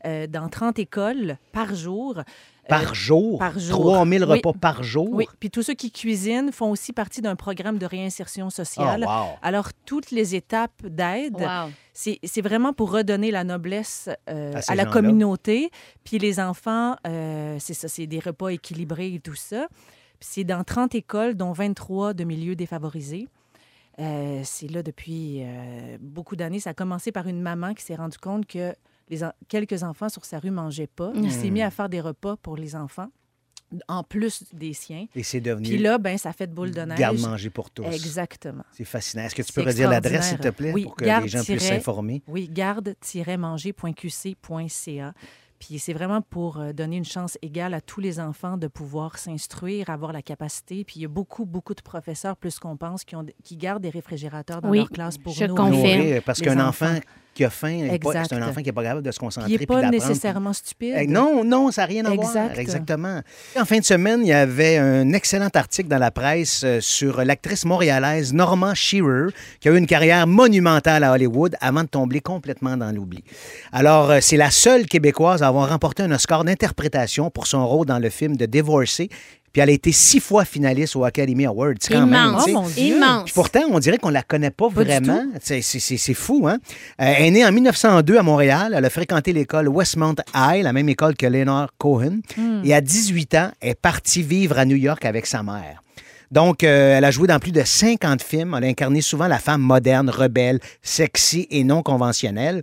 [0.07, 2.21] euh, dans 30 écoles par jour.
[2.69, 3.39] Par Euh, jour?
[3.39, 3.93] par jour.
[3.93, 4.31] 3000 Oui.
[4.39, 5.09] repas par jour?
[5.13, 9.05] Oui, puis tous ceux qui cuisinent font aussi partie d'un programme de réinsertion Oh, sociale.
[9.05, 9.37] wow.
[9.43, 11.71] Alors, toutes les étapes d'aide, Wow.
[11.93, 15.71] c'est vraiment pour redonner la noblesse euh, À la communauté.
[16.05, 19.69] Puis les enfants, euh, c'est ça, c'est des repas équilibrés et tout ça.
[20.19, 23.29] Puis c'est dans 30 écoles, dont 23 de milieux défavorisés.
[23.99, 26.61] Euh, c'est là depuis euh, beaucoup d'années.
[26.61, 28.75] Ça a commencé par une maman qui s'est rendue compte que
[29.09, 31.13] les en- quelques enfants sur sa rue mangeaient pas.
[31.15, 33.09] Il s'est mis à faire des repas pour les enfants,
[33.89, 35.07] en plus des siens.
[35.15, 36.99] Et c'est devenu Puis là, ben, ça fait de boule de neige.
[36.99, 37.85] garde-manger pour tous.
[37.85, 38.63] Exactement.
[38.73, 39.25] C'est fascinant.
[39.25, 41.49] Est-ce que tu peux redire l'adresse, s'il te plaît, Oui, pour que les gens puissent
[41.49, 42.23] garde- s'informer?
[42.29, 42.49] Oui,
[43.95, 45.13] garde-manger.qc.ca.
[45.59, 49.17] Puis c'est vraiment pour euh, donner une chance égale à tous les enfants de pouvoir
[49.17, 50.85] s'instruire, avoir la capacité.
[50.85, 53.83] Puis il y a beaucoup, beaucoup de professeurs, plus qu'on pense, qui, ont, qui gardent
[53.83, 55.55] des réfrigérateurs dans Oui, leur classe pour je nous.
[55.55, 55.77] confirme.
[56.03, 56.87] Nourrir, parce les qu'un enfants.
[56.87, 57.01] enfant
[57.37, 59.67] qui a faim, c'est un enfant qui n'est pas capable de se concentrer il n'est
[59.67, 60.95] pas nécessairement stupide.
[60.97, 62.27] Eh, Non, non, ça n'a rien à voir.
[62.29, 62.59] Exact.
[62.59, 63.21] Exactement.
[63.61, 67.23] En fin de semaine, il y avait un excellent article dans la presse euh, sur
[67.25, 72.21] l'actrice montréalaise Norma Shearer, qui a eu une carrière monumentale à Hollywood avant de tomber
[72.21, 73.23] complètement dans l'oubli.
[73.71, 77.87] Alors, euh, c'est la seule Québécoise à avoir remporté un Oscar d'interprétation pour son rôle
[77.87, 79.11] dans le film de Divorcée.
[79.57, 81.73] Puis elle a été six fois finaliste au Academy Awards.
[81.89, 82.45] quand Immense.
[82.47, 82.95] Oh, mon Dieu.
[82.95, 83.25] Immense.
[83.25, 85.25] Puis pourtant, on dirait qu'on la connaît pas, vraiment.
[85.41, 86.59] C'est, fou, hein?
[87.01, 88.75] Euh, elle est née en 1902 à Montréal.
[88.77, 92.19] Elle a fréquenté l'école Westmount High, la même école que Leonard Cohen.
[92.65, 95.83] Et à 18 ans, elle est partie vivre à New York avec sa mère.
[96.31, 98.55] Donc, euh, elle a joué dans plus de 50 films.
[98.59, 102.63] Elle a incarné souvent la femme moderne, rebelle, sexy et non conventionnelle.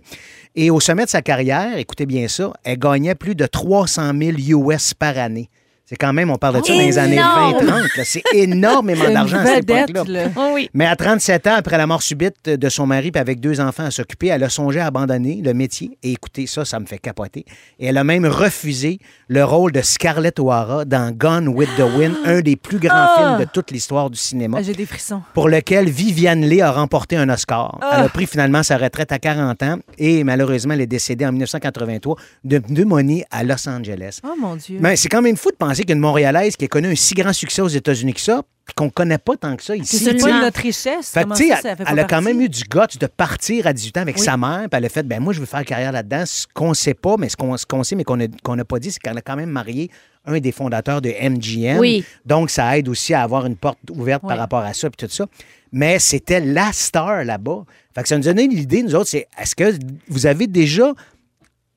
[0.54, 4.68] Et au sommet de sa carrière, écoutez bien ça, elle gagnait plus de 300 000
[4.68, 5.50] US par année.
[5.86, 7.58] C'est quand même, on parle de ça dans les années Énorme!
[7.58, 7.66] 20-30.
[7.98, 8.04] là.
[8.04, 10.28] C'est énormément d'argent à cette époque-là.
[10.34, 10.70] Oh oui.
[10.72, 13.84] Mais à 37 ans, après la mort subite de son mari, puis avec deux enfants
[13.84, 15.98] à s'occuper, elle a songé à abandonner le métier.
[16.02, 17.44] Et écoutez, ça, ça me fait capoter.
[17.78, 22.14] Et elle a même refusé le rôle de Scarlett O'Hara dans Gone with the Wind,
[22.24, 23.14] un des plus grands Ah!
[23.36, 25.20] films de toute l'histoire du cinéma, Ah, J'ai des frissons.
[25.34, 27.78] pour lequel Viviane Leigh a remporté un Oscar.
[27.82, 27.96] Ah!
[27.98, 31.32] Elle a pris finalement sa retraite à 40 ans et malheureusement, elle est décédée en
[31.32, 34.20] 1983 de pneumonie à Los Angeles.
[34.24, 34.78] Oh mon Dieu.
[34.80, 37.32] Mais c'est quand même fou de penser qu'une Montréalaise qui a connu un si grand
[37.32, 39.98] succès aux États-Unis que ça, puis qu'on connaît pas tant que ça ici.
[39.98, 40.26] c'est sais.
[40.30, 41.10] pas notre richesse.
[41.12, 42.98] Fait que, sais, ça, ça elle, fait elle pas a quand même eu du guts
[42.98, 44.22] de partir à 18 ans avec Oui.
[44.22, 46.24] sa mère, puis elle a fait, ben moi, je veux faire carrière là-dedans.
[46.26, 48.16] Ce qu'on sait pas, mais ce qu'on qu'on sait, mais qu'on
[48.56, 49.90] n'a pas dit, c'est qu'elle a quand même marié
[50.26, 51.78] un des fondateurs de MGM.
[51.78, 52.02] Oui.
[52.24, 55.12] Donc, ça aide aussi à avoir une porte ouverte par rapport à ça, puis tout
[55.12, 55.26] ça.
[55.70, 57.64] Mais c'était la star là-bas.
[57.94, 59.76] Fait que ça nous donnait l'idée, nous autres, c'est est-ce que
[60.08, 60.94] vous avez déjà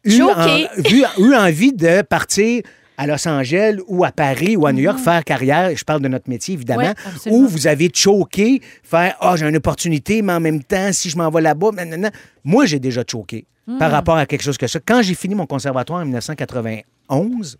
[0.06, 0.68] eu, Choqué.
[0.78, 2.62] en- vu- eu envie de partir
[2.98, 6.08] à Los Angeles ou à Paris ou à New York faire carrière, je parle de
[6.08, 6.94] notre métier évidemment,
[7.28, 11.18] ou vous avez choqué, faire Ah, j'ai une opportunité, mais en même temps, si je
[11.18, 11.70] m'en vais là-bas,
[12.44, 13.46] moi j'ai déjà choqué
[13.80, 14.80] par rapport à quelque chose que ça.
[14.84, 17.58] Quand j'ai fini mon conservatoire en 1991,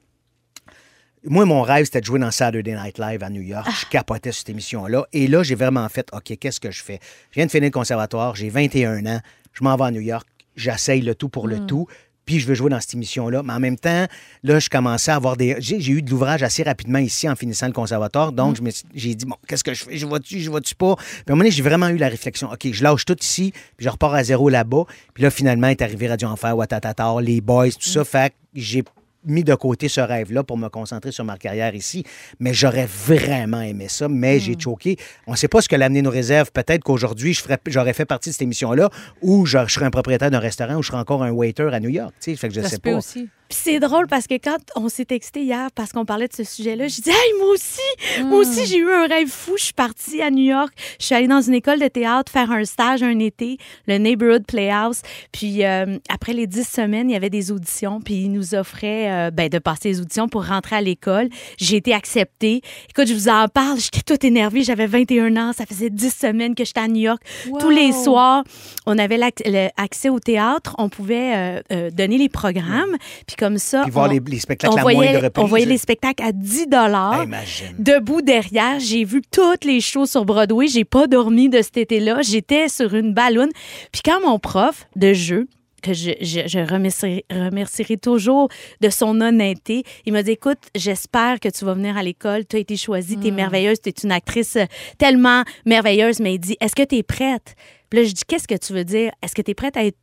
[1.30, 3.68] moi, mon rêve, c'était de jouer dans Saturday Night Live à New York.
[3.82, 5.06] Je capotais sur cette émission-là.
[5.12, 7.00] Et là, j'ai vraiment fait OK, qu'est-ce que je fais?
[7.32, 9.20] Je viens de finir le conservatoire, j'ai 21 ans,
[9.52, 10.26] je m'en vais à New York.
[10.56, 11.68] j'essaye le tout pour le Mm.
[11.68, 11.88] tout.
[12.28, 13.42] Puis je veux jouer dans cette émission-là.
[13.42, 14.06] Mais en même temps,
[14.44, 15.56] là, je commençais à avoir des.
[15.60, 18.32] J'ai eu de l'ouvrage assez rapidement ici en finissant le conservatoire.
[18.34, 18.70] Donc, Mm.
[18.94, 19.98] j'ai dit, bon, qu'est-ce que je fais?
[19.98, 20.96] Je vois-tu, je vois-tu pas?
[20.96, 22.52] Puis à un moment donné, j'ai vraiment eu la réflexion.
[22.52, 24.84] OK, je lâche tout ici, puis je repars à zéro là-bas.
[25.16, 27.94] Puis là, finalement, est arrivé Radio Enfer, Watatata, les boys, tout Mm.
[27.94, 28.04] ça.
[28.04, 28.84] Fait que j'ai
[29.28, 32.04] mis de côté ce rêve-là pour me concentrer sur ma carrière ici.
[32.40, 34.40] Mais j'aurais vraiment aimé ça, mais Mm.
[34.40, 34.98] j'ai choqué.
[35.28, 36.52] On ne sait pas ce que l'avenir nous réserve.
[36.52, 38.90] Peut-être qu'aujourd'hui, je j'aurais fait partie de cette émission-là
[39.22, 41.80] ou je, je serais un propriétaire d'un restaurant ou je serais encore un waiter à
[41.80, 42.14] New York.
[42.22, 42.38] tu sais.
[42.38, 42.94] Fait que je Ça sais pas.
[42.96, 43.30] aussi.
[43.50, 46.44] Puis c'est drôle parce que quand on s'est texté hier parce qu'on parlait de ce
[46.44, 49.54] sujet-là, j'ai dit Hey, moi aussi, moi aussi, j'ai eu un rêve fou.
[49.58, 50.74] Je suis partie à New York.
[51.00, 54.46] Je suis allée dans une école de théâtre faire un stage un été, le Neighborhood
[54.46, 55.02] Playhouse.
[55.32, 58.02] Puis euh, après les dix semaines, il y avait des auditions.
[58.02, 61.30] Puis ils nous offraient euh, ben, de passer les auditions pour rentrer à l'école.
[61.58, 62.62] J'ai été acceptée.
[62.90, 63.80] Écoute, je vous en parle.
[63.80, 64.64] J'étais toute énervée.
[64.64, 65.52] J'avais 21 ans.
[65.54, 67.22] Ça faisait dix semaines que j'étais à New York.
[67.60, 68.44] Tous les soirs,
[68.86, 70.76] on avait l'ac- le- accès au théâtre.
[70.78, 72.96] On pouvait euh, euh, donner les programmes.
[73.26, 76.24] Puis comme ça, Puis voir on- les, les spectacles on à voyait, on les spectacles
[76.24, 77.24] à 10 dollars.
[77.24, 77.76] Imagine.
[77.80, 80.68] Debout derrière, j'ai vu toutes les shows sur Broadway.
[80.68, 82.22] J'ai pas dormi de cet été-là.
[82.22, 83.50] J'étais sur une balloune.
[83.92, 85.48] Puis quand mon prof de jeu,
[85.82, 88.50] que je, je, je remercierai, remercierai toujours
[88.82, 92.46] de son honnêteté, il m'a dit Écoute, j'espère que tu vas venir à l'école.
[92.46, 94.66] Tu as été choisie, tu es merveilleuse, tu es une actrice euh,
[94.98, 96.20] tellement merveilleuse.
[96.20, 97.56] Mais il dit Est-ce que tu es prête?
[97.90, 99.12] Puis là, je dis Qu'est-ce que tu veux dire?
[99.22, 99.98] Est-ce que tu es prête à être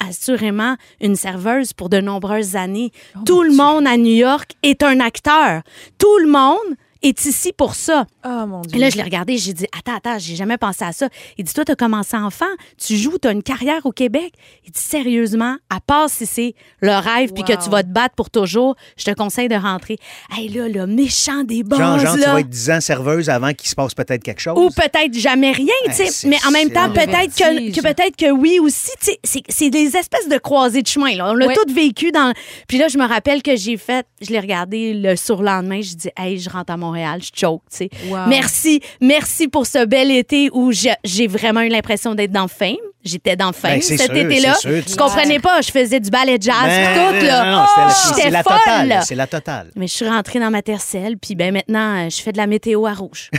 [0.00, 2.90] assurément une serveuse pour de nombreuses années?
[3.26, 5.62] Tout le monde à New York est un acteur.
[5.98, 8.06] Tout le monde est ici pour ça.
[8.26, 8.76] Oh mon Dieu.
[8.76, 11.08] Et là, je l'ai regardé, j'ai dit, attends, attends, j'ai jamais pensé à ça.
[11.36, 14.32] Il dit, toi, tu as commencé enfant, tu joues, tu as une carrière au Québec.
[14.66, 17.58] Il dit, sérieusement, à part si c'est le rêve puis que Wow.
[17.64, 19.96] tu vas te battre pour toujours, je te conseille de rentrer.
[20.36, 22.32] Hey, là, le méchant des bases, Genre, genre tu là.
[22.34, 24.58] vas être 10 ans serveuse avant qu'il se passe peut-être quelque chose.
[24.58, 26.28] Ou peut-être jamais rien, tu sais.
[26.28, 28.90] Mais en même temps, peut-être que, que peut-être que oui aussi.
[29.00, 31.14] Tu sais, c'est- des espèces de croisées de chemin.
[31.14, 31.30] Là.
[31.30, 31.54] On l'a Ouais.
[31.54, 32.32] tout vécu dans.
[32.68, 35.80] Puis là, je me rappelle que j'ai fait, je l'ai regardé le surlendemain.
[35.82, 37.90] Je dis, hey, je rentre à Montréal, je choke, tu sais.
[38.08, 38.28] Wow.
[38.28, 42.76] Merci, merci pour ce bel été où j'ai j'ai vraiment eu l'impression d'être dans Fame.
[43.04, 44.54] J'étais dans Fame Ben, c'est cet été-là.
[44.64, 45.60] Je comprenais pas.
[45.60, 47.66] Je faisais du ballet jazz, Ben, tout là.
[47.66, 48.42] Oh, J'étais folle.
[48.42, 49.00] totale.
[49.04, 49.70] C'est la totale.
[49.76, 52.46] Mais je suis rentrée dans ma tercelle, puis ben maintenant, euh, je fais de la
[52.46, 53.30] météo à rouge.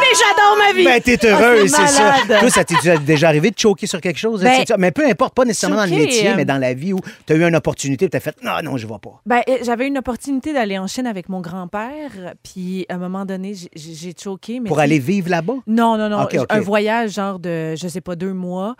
[0.00, 0.84] Mais j'adore ma vie.
[0.84, 2.38] Ben, t'es heureuse, Ah, c'est c'est ça.
[2.40, 4.42] Toi, ça t'est déjà arrivé de choquer sur quelque chose?
[4.42, 7.00] Ben, mais peu importe, pas nécessairement dans le métier, euh, mais dans la vie où
[7.26, 9.20] tu as eu une opportunité et tu as fait non, non, je vais pas.
[9.26, 12.10] Ben, euh, j'avais une opportunité d'aller en Chine avec mon grand-père,
[12.42, 14.60] puis à un moment donné, j'ai- choqué.
[14.60, 15.54] Mais Pour aller vivre là-bas?
[15.66, 16.26] Non, non, non.
[16.48, 18.76] Un voyage genre de, je sais pas, deux mois.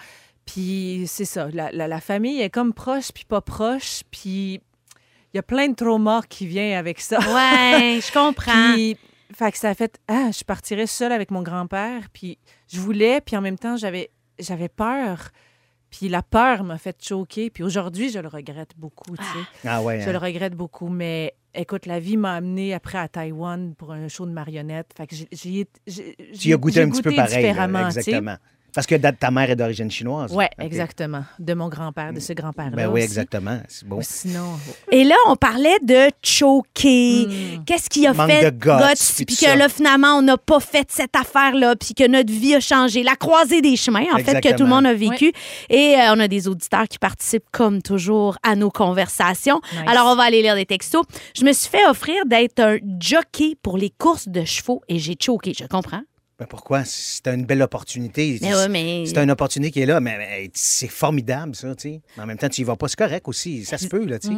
[0.46, 4.60] Puis c'est ça, la, la- la famille est comme proche, puis pas proche, puis
[5.32, 7.18] il y a plein de traumas qui viennent avec ça.
[7.18, 8.52] Ouais, je comprends.
[8.74, 8.96] Puis,
[9.34, 12.38] fait que ça a fait, ah, je partirais seule avec mon grand-père, puis
[12.72, 15.30] je voulais, puis en même temps, j'avais, j'avais peur.
[15.96, 17.50] Puis la peur m'a fait choquer.
[17.50, 19.68] Puis aujourd'hui, je le regrette beaucoup, tu sais.
[19.68, 20.00] Ah ouais.
[20.00, 20.12] Je hein.
[20.12, 24.26] le regrette beaucoup, mais écoute, la vie m'a amené après à Taïwan pour un show
[24.26, 24.92] de marionnettes.
[24.96, 27.44] Fait que j'ai- Tu y as goûté un petit peu pareil.
[27.82, 28.10] là, tu sais.
[28.74, 30.32] Parce que ta mère est d'origine chinoise.
[30.32, 30.64] Ouais, Ok.
[30.66, 31.24] exactement.
[31.38, 32.76] De mon grand-père, de ce grand-père-là.
[32.76, 33.04] Ben oui, aussi.
[33.04, 33.60] exactement.
[33.68, 33.98] C'est bon.
[33.98, 34.58] Ou Sinon,
[34.90, 37.26] Et là, on parlait de choquer.
[37.26, 37.64] Hmm.
[37.64, 39.56] Qu'est-ce qui a Manque fait de guts, puis que ça.
[39.56, 43.02] là, finalement, on n'a pas fait cette affaire-là, puis que notre vie a changé.
[43.02, 45.32] La croisée des chemins, en fait, que tout le monde a vécu.
[45.70, 49.60] Et euh, on a des auditeurs qui participent, comme toujours, à nos conversations.
[49.72, 49.82] Nice.
[49.86, 51.04] Alors, on va aller lire des textos.
[51.36, 55.16] Je me suis fait offrir d'être un jockey pour les courses de chevaux et j'ai
[55.20, 56.02] choqué, je comprends.
[56.44, 56.82] Ben pourquoi?
[56.84, 58.38] C'est une belle opportunité.
[58.42, 61.88] Mais ouais, mais- C'est une opportunité qui est là, mais, mais c'est formidable, ça, tu
[61.88, 62.00] sais.
[62.20, 63.64] En même temps, tu y vas pas, c'est correct aussi.
[63.64, 64.34] Ça se peut, là, tu sais.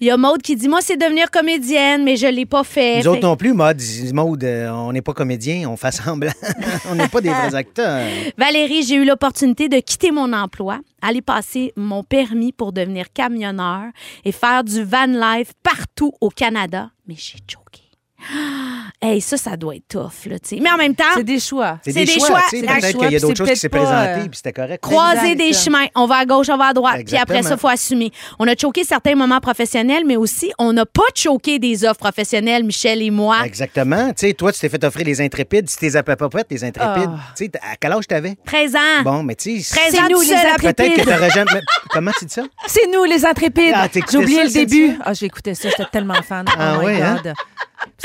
[0.00, 2.96] Il y a Maude qui dit Moi, c'est devenir comédienne, mais je l'ai pas fait.
[2.96, 3.78] Nous Fait- autres non plus, Maud,
[4.14, 6.32] Maud, euh, on n'est pas comédien, on fait semblant.
[6.90, 8.06] on n'est pas des vrais acteurs.
[8.38, 13.90] Valérie, j'ai eu l'opportunité de quitter mon emploi, aller passer mon permis pour devenir camionneur
[14.24, 16.90] et faire du van life partout au Canada.
[17.06, 17.82] Mais j'ai choqué.
[18.32, 18.36] Ah!
[19.02, 20.58] Hey, ça, ça doit être tough, là, tu sais.
[20.60, 21.78] Mais en même temps, c'est des choix.
[21.82, 23.56] C'est C'est des, des choix, choix, Peut-être choix, qu'il y a d'autres c'est choses qui
[23.56, 24.82] s'est présentées, euh, puis c'était correct.
[24.82, 25.86] croiser des chemins.
[25.94, 27.00] On va à gauche, on va à droite.
[27.06, 28.12] Puis après ça, il faut assumer.
[28.38, 32.62] On a choqué certains moments professionnels, mais aussi, on n'a pas choqué des offres professionnelles,
[32.62, 33.38] Michel et moi.
[33.46, 34.08] Exactement.
[34.12, 35.70] Tu sais, toi, tu t'es fait offrir les intrépides.
[35.70, 37.32] Si t'es à peu près les intrépides, Ah.
[37.34, 38.34] tu sais, à quel âge t'avais?
[38.44, 39.02] 13 ans.
[39.02, 40.76] Bon, mais tu sais, 13 C'est ans nous, les intrépides.
[40.76, 41.50] peut-être que t'aurais jamais.
[41.54, 42.42] mais Comment tu dis ça?
[42.66, 43.72] C'est nous, les intrépides.
[43.74, 44.98] Ah, J'ai oublié le début.
[45.02, 46.44] Ah, j'ai écouté ça, j'étais tellement fan.
[46.54, 47.18] Ah oh my ouais, hein?
[47.24, 47.32] God.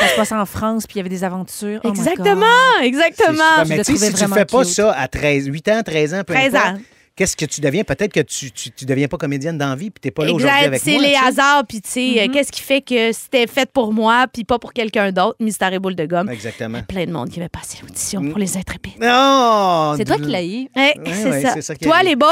[0.06, 1.80] Ça se passe en France, puis il y avait des aventures.
[1.84, 1.90] Oh.
[1.90, 2.46] Exactement,
[2.80, 3.34] C'est exactement.
[3.34, 3.66] super.
[3.68, 4.74] Mais tu sais, si tu fais pas cute.
[4.74, 6.80] ça à 13, 8 ans, 13 ans, peu 13 importe, ans.
[7.16, 7.84] qu'est-ce que tu deviens?
[7.84, 10.82] Peut-être que tu, tu, tu deviens pas comédienne d'envie puis t'es pas là aujourd'hui avec
[10.82, 11.02] c'est moi.
[11.04, 11.26] les tu sais.
[11.26, 14.60] hasards, puis tu sais, euh, qu'est-ce qui fait que c'était fait pour moi, puis pas
[14.60, 16.30] pour quelqu'un d'autre, Mystère et boule de gomme.
[16.30, 16.82] Exactement.
[16.84, 18.30] Plein de monde qui va passer l'audition Mm.
[18.30, 19.00] pour les intrépides.
[19.02, 19.94] Non!
[19.98, 20.68] C'est toi qui l'as eu.
[20.76, 21.54] Eh, Ouais, c'est ouais, ça.
[21.54, 22.30] c'est ça qui Toi, les boys,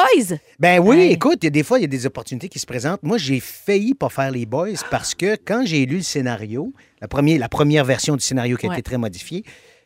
[0.60, 2.66] Ben oui, écoute, il y a des fois, il y a des opportunités qui se
[2.66, 3.02] présentent.
[3.04, 7.08] Moi, j'ai failli pas faire les boys parce que quand j'ai lu le scénario, la
[7.10, 8.76] première, la première version du scénario qui a Ouais.
[8.76, 9.44] été très modifiée,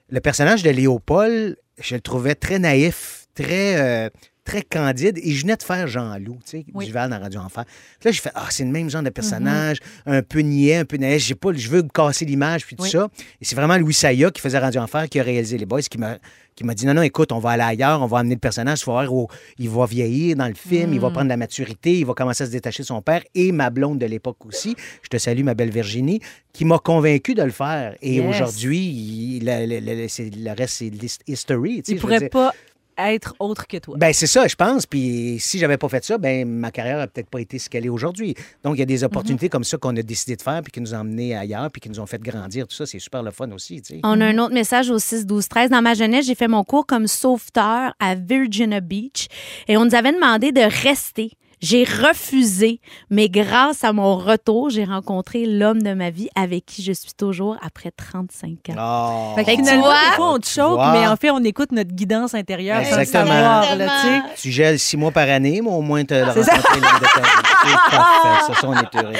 [0.10, 4.10] le personnage de Léopold, je le trouvais très naïf, très, euh,
[4.48, 5.20] très candide.
[5.22, 6.86] Et je venais de faire Jean-Loup, tu sais, Oui.
[6.86, 7.66] Duval dans Radio Enfer.
[8.00, 10.86] Puis là, j'ai fait, ah, c'est le même genre de personnage, un peu niais, un
[10.86, 11.24] peu naïf.
[11.24, 12.90] J'ai pas, je veux casser l'image, puis tout Oui.
[12.90, 13.08] ça.
[13.42, 15.98] Et c'est vraiment Louis Saya qui faisait Radio Enfer, qui a réalisé les boys, qui
[15.98, 16.18] m'a
[16.56, 18.80] qui m'a dit non, non, écoute, on va aller ailleurs, on va amener le personnage,
[18.80, 19.28] il faut voir où
[19.60, 22.48] il va vieillir dans le film, il va prendre la maturité, il va commencer à
[22.48, 24.76] se détacher de son père et ma blonde de l'époque aussi.
[25.04, 26.20] Je te salue, ma belle Virginie,
[26.54, 27.96] qui m'a convaincu de le faire.
[28.02, 28.26] Et Yes.
[28.28, 30.92] aujourd'hui, le, le- le- c'est- le reste, c'est
[31.28, 31.84] history.
[31.84, 32.30] tu sais, Il pourrait dire.
[32.32, 32.52] pas
[32.98, 33.96] être autre que toi.
[33.98, 34.86] Ben, c'est ça, je pense.
[34.86, 37.86] Puis si j'avais pas fait ça, ben ma carrière n'aurait peut-être pas été ce qu'elle
[37.86, 38.36] est aujourd'hui.
[38.64, 40.82] Donc, il y a des opportunités comme ça qu'on a décidé de faire, puis qui
[40.82, 42.68] nous ont emmenés ailleurs, puis qui nous ont fait grandir.
[42.68, 43.82] Tout ça, c'est super le fun aussi.
[44.04, 46.64] on a un autre message au 6 12 13 Dans ma jeunesse, j'ai fait mon
[46.64, 49.28] cours comme sauveteur à Virginia Beach
[49.68, 51.32] et on nous avait demandé de rester.
[51.60, 56.84] J'ai refusé, mais grâce à mon retour, j'ai rencontré l'homme de ma vie avec qui
[56.84, 58.74] je suis toujours après 35 ans.
[58.78, 59.32] Ah.
[59.36, 61.32] Fait que Fait que tu finalement, vois- des fois, on te choque, mais en fait,
[61.32, 63.26] on écoute notre guidance intérieure Exactement.
[63.26, 64.22] savoir, là, tu sais.
[64.41, 67.22] Tu gèles six mois par année, mais au moins tu as rencontré l'homme de ta
[67.22, 67.28] vie.
[67.67, 68.54] C'est parfait.
[68.54, 69.13] Ça, ça, on est heureux.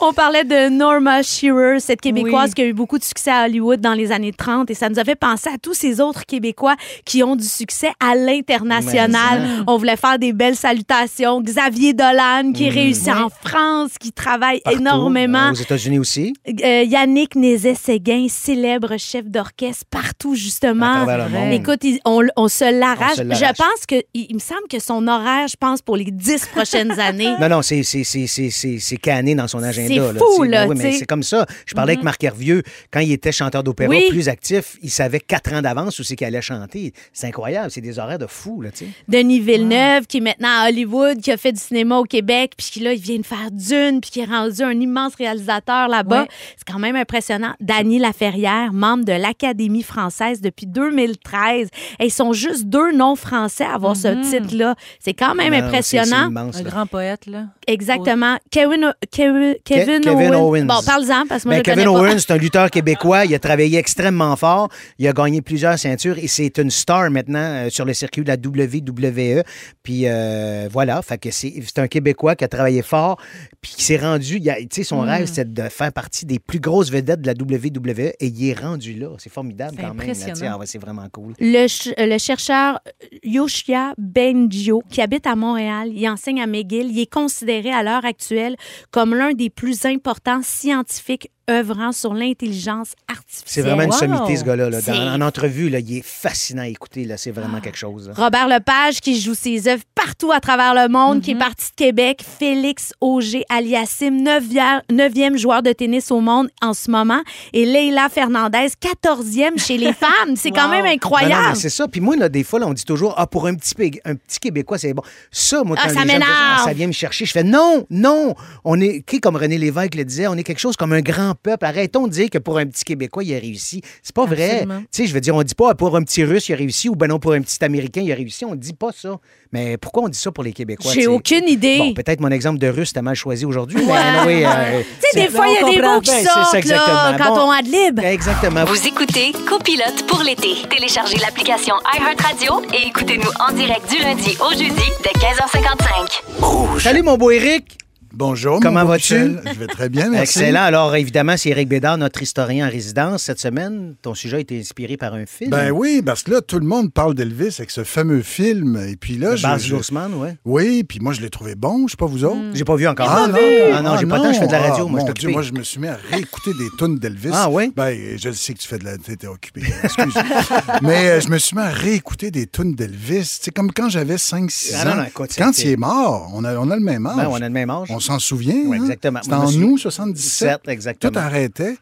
[0.00, 2.54] On parlait de Norma Shearer, cette Québécoise Oui.
[2.54, 4.98] qui a eu beaucoup de succès à Hollywood dans les années 30 et ça nous
[4.98, 9.64] a fait penser à tous ces autres Québécois qui ont du succès à l'international.
[9.66, 11.40] On voulait faire des belles salutations.
[11.54, 14.80] Xavier Dolan qui réussit en France, qui travaille Partout.
[14.80, 15.50] énormément.
[15.52, 16.34] Aux États-Unis aussi.
[16.48, 21.06] Euh, Yannick Nézet-Séguin, célèbre chef d'orchestre partout, justement.
[21.52, 23.18] Écoute, on, on se l'arrache.
[23.18, 26.90] Je pense que, il, me semble que son horaire, je pense, pour les dix prochaines
[26.98, 27.32] années.
[27.40, 29.88] Non, non, c'est, canné dans son agenda.
[29.94, 30.98] C'est là, fou, là, Ben oui, mais sais.
[31.00, 31.46] c'est comme ça.
[31.66, 34.06] Je parlais avec Marc Hervieux, quand il était chanteur d'opéra Oui.
[34.08, 36.92] plus actif, il savait quatre ans d'avance où c'est qu'il allait chanter.
[37.12, 38.90] C'est incroyable, c'est des horaires de fou, là, tu sais.
[39.08, 42.66] Denis Villeneuve, qui est maintenant à Hollywood, qui a fait du cinéma au Québec, puis
[42.72, 46.22] qui là, il vient de faire Dune, puis qui est rendu un immense réalisateur là-bas.
[46.22, 46.28] Ouais.
[46.56, 47.52] C'est quand même impressionnant.
[47.60, 51.68] Dany Laferrière, membre de l'Académie française depuis 2013.
[52.00, 54.74] Et ils sont juste deux noms français à avoir ce titre-là.
[55.00, 56.28] C'est quand même Non, impressionnant.
[56.28, 57.44] immense, Un grand poète, là.
[57.66, 58.36] Exactement.
[58.50, 60.64] Kevin, Kevin, Kevin, Kevin Owens.
[60.66, 62.12] Bon, parle-en, parce que moi, Ben, je Kevin connais pas.
[62.12, 63.24] Owens, c'est un lutteur québécois.
[63.26, 64.68] Il a travaillé extrêmement fort.
[64.98, 68.28] Il a gagné plusieurs ceintures et c'est une star maintenant euh, sur le circuit de
[68.28, 69.42] la WWE.
[69.82, 73.20] Puis euh, voilà, fait que c'est c'est un Québécois qui a travaillé fort
[73.60, 74.36] puis qui s'est rendu.
[74.38, 75.08] il a- Tu sais, son Hmm.
[75.08, 78.58] rêve, c'était de faire partie des plus grosses vedettes de la WWE et il est
[78.58, 79.08] rendu là.
[79.18, 80.14] C'est formidable C'est quand même.
[80.46, 81.34] Ah ouais, c'est vraiment cool.
[81.40, 82.80] Le, ch- le chercheur
[83.22, 88.04] Yoshia Benjo, qui habite à Montréal, il enseigne à McGill, il est considéré à l'heure
[88.04, 88.56] actuelle
[88.90, 93.64] comme l'un des plus importants scientifiques œuvrant sur l'intelligence C'est artificielle.
[93.66, 93.98] vraiment une Wow.
[93.98, 94.70] sommité, ce gars-là.
[94.70, 94.80] là.
[94.80, 97.04] Dans- C'est- en entrevue, là, il est fascinant à écouter.
[97.04, 97.16] là.
[97.16, 98.08] C'est vraiment quelque chose.
[98.08, 98.14] là.
[98.16, 101.74] Robert Lepage, qui joue ses œuvres partout à travers le monde, qui est parti de
[101.76, 102.24] Québec.
[102.38, 107.20] Félix Auger Aliassim, neuvième, neuvième joueur de tennis au monde en ce moment.
[107.52, 110.36] Et Leila Fernandez, quatorzième chez les femmes.
[110.36, 111.56] C'est quand même incroyable.
[111.56, 111.88] c'est ça.
[111.88, 114.14] Puis moi, là, des fois, là, on dit toujours, ah, pour un petit, Pé- un
[114.14, 115.02] petit Québécois, c'est bon.
[115.30, 116.24] Ça, moi, Ah, quand ça les gens disent.
[116.30, 118.34] Ah, ça vient me chercher, je fais non, non.
[118.64, 121.33] On est, qui, comme René Lévesque le disait, on est quelque chose comme un grand
[121.34, 121.64] peuple.
[121.64, 123.82] Arrêtons de dire que pour un petit Québécois, il a réussi.
[124.02, 124.64] C'est pas vrai.
[124.64, 126.88] Tu sais, je veux dire, on dit pas, pour un petit Russe, il a réussi,
[126.88, 128.44] ou ben non, pour un petit Américain, il a réussi.
[128.44, 129.16] On dit pas ça.
[129.52, 130.92] Mais pourquoi on dit ça pour les Québécois?
[130.92, 131.78] J'ai aucune idée.
[131.78, 133.76] Bon, peut-être mon exemple de Russe, t'as mal choisi aujourd'hui.
[133.84, 133.98] mais Ouais.
[133.98, 137.18] anyway, euh, Tu sais, des fois, il y a des mots qui sortent là, exactement.
[137.18, 137.40] quand Bon.
[137.42, 138.00] on adlib.
[138.00, 138.64] exactement.
[138.64, 140.48] Vous écoutez Copilote pour l'été.
[140.68, 146.80] Téléchargez l'application iHeartRadio et écoutez-nous en direct du lundi au jeudi dès 15h55.
[146.80, 147.78] Salut, mon beau Eric.
[148.16, 148.60] Bonjour.
[148.60, 149.14] Comment vas-tu?
[149.44, 150.38] Je vais très bien, merci.
[150.38, 150.62] Excellent.
[150.62, 153.94] Alors, évidemment, c'est Éric Bédard, notre historien en résidence cette semaine.
[154.02, 155.50] Ton sujet a été inspiré par un film.
[155.50, 158.78] Ben oui, parce que là, tout le monde parle d'Elvis avec ce fameux film.
[158.88, 160.36] Et puis là, Baz je- Luhrmann, ouais.
[160.44, 161.86] Oui, puis moi, je l'ai trouvé bon.
[161.88, 162.38] Je sais pas vous autres.
[162.54, 163.08] J'ai pas vu encore.
[163.10, 163.38] Ah, non,
[163.74, 165.30] Ah non, j'ai pas le temps, je fais de la radio, Ah, moi, je Dieu,
[165.30, 167.30] moi, je me suis mis à réécouter des tunes d'Elvis.
[167.32, 167.72] Ah, oui?
[167.74, 168.96] Ben, je le sais que tu fais de la...
[168.96, 170.14] T'étais occupé, excuse.
[170.82, 173.38] Mais euh, je me suis mis à réécouter des tunes d'Elvis.
[173.42, 174.96] C'est comme quand j'avais 5-6 Ah, non, ans.
[174.98, 177.16] non, écoute, quand il est mort, on a, on a le même âge.
[177.16, 177.88] Ben, on a le même âge.
[177.90, 178.62] On s'en souvient.
[178.66, 178.82] Oui, hein?
[178.82, 179.20] exactement.
[179.30, 180.48] En suis- 77.
[180.48, 181.12] Sept, exactement.
[181.12, 181.76] Tout arrêtait.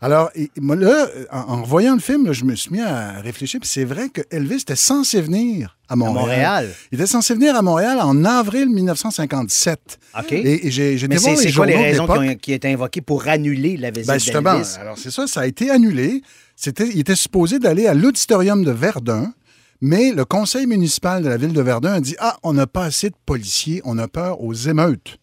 [0.00, 3.20] Alors, et- moi, là, en, en revoyant le film, là, je me suis mis à
[3.20, 3.60] réfléchir.
[3.60, 6.20] Puis c'est vrai que Elvis était censé venir à Montréal.
[6.26, 6.74] Montréal.
[6.90, 9.98] Il était censé venir à Montréal en avril 1957.
[10.18, 10.32] OK.
[10.32, 13.76] Et, et j'ai Mais c'est les quoi les raisons qui ont, été invoquées pour annuler
[13.76, 14.76] la visite Ben justement, d'Elvis?
[14.80, 16.22] alors c'est ça, ça a été annulé.
[16.56, 19.32] C'était, il était supposé d'aller à l'auditorium de Verdun,
[19.80, 22.84] Mais le conseil municipal de la ville de Verdun a dit Ah, on n'a pas
[22.84, 25.18] assez de policiers, on a peur aux émeutes.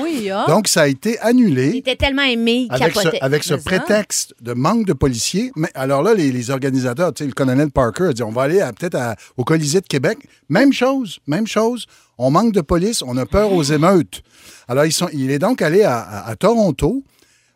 [0.00, 0.44] Oui, ah.
[0.48, 3.20] Donc, ça a été Il annulé était tellement aimé, il avec ce, capotait.
[3.20, 3.64] avec ce Mais ça?
[3.64, 5.50] prétexte de manque de policiers.
[5.56, 8.42] Mais alors là, les, les organisateurs, tu sais, le colonel Parker a dit on va
[8.42, 10.18] aller à- peut-être à- au Colisée de Québec.
[10.48, 11.86] Même chose, même chose.
[12.18, 14.22] On manque de police, on a peur aux émeutes.
[14.68, 17.02] Alors, ils sont, il est donc allé à, à- à Toronto,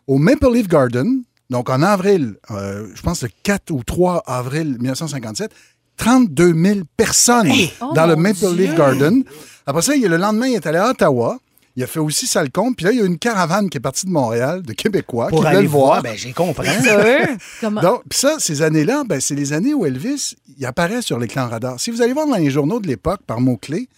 [0.07, 4.77] au Maple Leaf Garden, donc en avril, euh, je pense le 4 ou 3 avril
[4.81, 5.51] 1957.
[5.97, 8.55] 32 000 personnes Oh dans le Maple!
[8.55, 9.23] Leaf Garden.
[9.65, 11.39] Après ça, il- le lendemain, il est allé à Ottawa.
[11.77, 12.77] Il a fait aussi ça le compte.
[12.77, 15.43] Puis là, il y a une caravane qui est partie de Montréal, de Québécois, Pour
[15.43, 16.03] qui aller le voir, voir.
[16.03, 16.69] ben, j'ai compris.
[17.63, 21.49] Donc, puis ça, ces années-là, ben, c'est les années où Elvis, il apparaît sur l'écran
[21.49, 21.79] radar.
[21.79, 23.89] Si vous allez voir dans les journaux de l'époque, par mots-clés,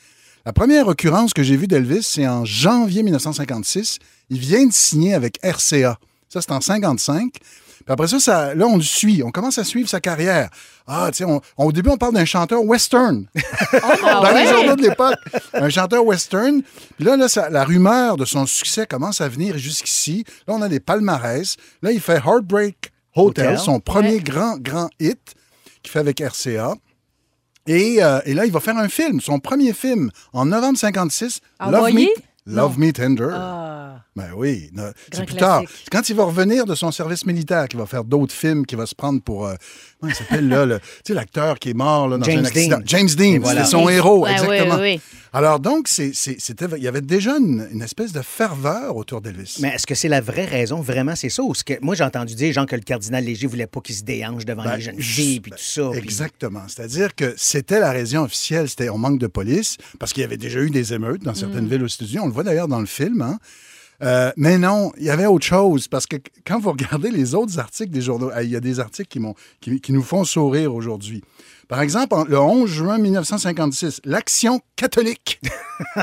[0.45, 3.99] la première occurrence que j'ai vue d'Elvis, c'est en janvier 1956.
[4.31, 5.99] Il vient de signer avec RCA.
[6.29, 7.33] Ça, c'est en 55.
[7.89, 9.23] Puis après ça, ça, là, on le suit.
[9.25, 10.51] On commence à suivre sa carrière.
[10.87, 13.25] Ah, tu sais, on- on- au début, on parle d'un chanteur western
[13.83, 14.47] Ah dans les ouais?
[14.47, 15.17] journaux de l'époque.
[15.55, 16.61] Un chanteur western.
[16.97, 20.25] Puis là, là ça- la rumeur de son succès commence à venir jusqu'ici.
[20.47, 21.57] Là, on a des palmarès.
[21.81, 23.59] Là, il fait Heartbreak Hotel, Hotel.
[23.59, 24.21] son premier Ouais.
[24.21, 25.35] grand, grand hit
[25.83, 26.75] qu'il fait avec RCA.
[27.67, 31.41] Et, euh, et là, il va faire un film, son premier film, en novembre 56.
[31.61, 32.07] Love Me,
[32.49, 33.31] Love Me Tender.
[33.33, 34.03] Ah.
[34.17, 34.71] Ben oui,
[35.13, 35.61] c'est plus tard.
[35.61, 35.87] classique.
[35.93, 38.87] Quand il va revenir de son service militaire qu'il va faire d'autres films, qu'il va
[38.87, 39.47] se prendre pour.
[39.47, 39.55] euh,
[40.01, 42.45] comment il s'appelle là, le- tu sais, l'acteur qui est mort là, dans James un
[42.45, 42.77] accident.
[42.79, 42.83] Dean.
[42.87, 43.65] James Dean, voilà.
[43.65, 43.93] c'était son Oui.
[43.95, 44.75] héros, Ouais, exactement.
[44.77, 45.01] oui, oui, oui.
[45.33, 49.21] Alors donc, c'est- c'est- c'était, il y avait déjà une, une espèce de ferveur autour
[49.21, 49.57] d'Elvis.
[49.61, 50.81] Mais est-ce que c'est la vraie raison?
[50.81, 51.43] Vraiment, c'est ça?
[51.43, 51.75] Ou ce que...
[51.83, 54.65] Moi, j'ai entendu dire, genre, que le cardinal Léger voulait pas qu'il se déhanche devant
[54.65, 55.89] Ben, les jeunes filles, puis tout ça.
[55.91, 56.63] puis- Exactement.
[56.67, 60.39] C'est-à-dire que c'était la raison officielle, c'était on manque de police, parce qu'il y avait
[60.39, 61.71] déjà eu des émeutes dans certaines Mm.
[61.71, 62.21] villes aux États-Unis.
[62.21, 63.21] On le voit d'ailleurs dans le film.
[63.21, 63.39] hein.
[64.03, 67.59] Euh, mais non, il y avait autre chose, parce que quand vous regardez les autres
[67.59, 69.21] articles des journaux, il y a des articles
[69.61, 71.23] qui, qui nous font sourire aujourd'hui.
[71.69, 75.39] Par exemple, le 11 juin 1956, l'Action catholique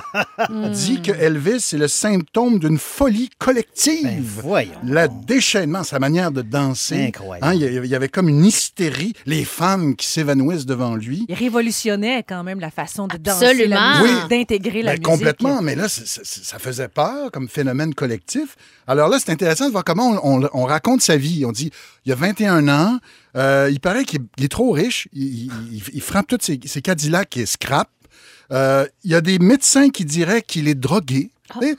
[0.74, 4.04] dit que Elvis est le symptôme d'une folie collective.
[4.04, 4.72] Ben, voyons.
[4.84, 7.06] Le déchaînement, sa manière de danser.
[7.08, 7.48] Incroyable.
[7.48, 11.26] Hein, il, y avait, comme une hystérie, les femmes qui s'évanouissent devant lui.
[11.30, 13.76] Il révolutionnait quand même la façon de danser, Absolument.
[13.76, 14.30] la musique, Oui.
[14.30, 15.06] d'intégrer la Ben, musique.
[15.06, 18.56] complètement, mais là, ça faisait peur comme phénomène collectif.
[18.88, 21.44] Alors là, c'est intéressant de voir comment on, on- on raconte sa vie.
[21.44, 21.72] On dit,
[22.06, 23.00] il y a 21 ans,
[23.36, 26.82] euh, il paraît qu'il est, trop riche, il, il- il- il frappe tous ses, ses
[26.82, 27.90] Cadillacs et scrap.
[28.52, 31.32] Euh, il y a des médecins qui diraient qu'il est drogué.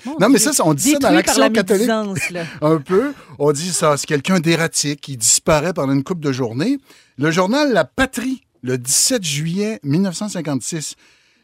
[0.05, 1.87] Mon non, mais ça, on dit ça dans l'action catholique.
[2.31, 2.45] là.
[2.61, 3.13] un peu.
[3.39, 6.79] On dit ça, c'est quelqu'un d'erratique, il disparaît pendant une couple de journées.
[7.19, 10.95] Le journal La Patrie, le 17 juillet 1956,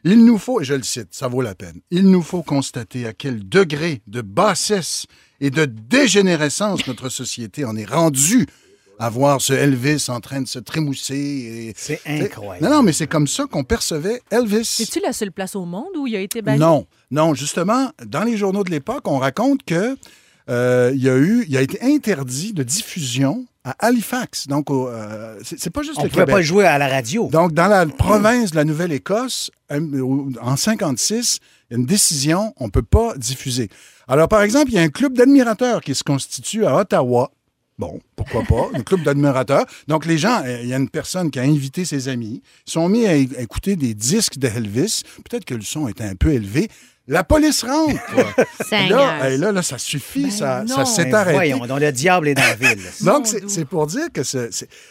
[0.05, 3.07] il nous faut, et je le cite, ça vaut la peine, il nous faut constater
[3.07, 5.07] à quel degré de bassesse
[5.41, 8.47] et de dégénérescence notre société en est rendue
[9.03, 11.15] à voir ce Elvis en train de se trémousser.
[11.17, 12.65] et- C'est incroyable.
[12.65, 14.65] Non, non, mais c'est comme ça qu'on percevait Elvis.
[14.65, 16.61] C'est-tu la seule place au monde où il a été banni?
[16.61, 19.97] Non, non, justement, dans les journaux de l'époque, on raconte que
[20.51, 24.47] euh, il y a eu, il a été interdit de diffusion à Halifax.
[24.49, 26.35] Donc, euh, c'est pas juste On le ne pouvait Québec.
[26.35, 27.29] pas le jouer à la radio.
[27.31, 31.39] Donc, dans la province de la Nouvelle-Écosse, euh, en 56,
[31.71, 33.69] il y a une décision, on ne peut pas diffuser.
[34.09, 37.31] Alors, par exemple, il y a un club d'admirateurs qui se constitue à Ottawa.
[37.79, 39.65] Bon, pourquoi pas, un club d'admirateurs.
[39.89, 42.89] Donc, les gens, il y a une personne qui a invité ses amis, ils sont
[42.89, 45.03] mis à écouter des disques de Elvis.
[45.29, 46.69] Peut-être que le son était un peu élevé.
[47.09, 47.91] La police rentre.
[48.61, 48.99] Et Seigneur.
[49.19, 50.85] là, hey, là, là, ça suffit, ça, ça non.
[50.87, 51.35] s'est Ben, arrêté.
[51.35, 52.79] voyons, donc le diable est dans la ville.
[53.03, 54.49] Donc, c'est pour dire que ce,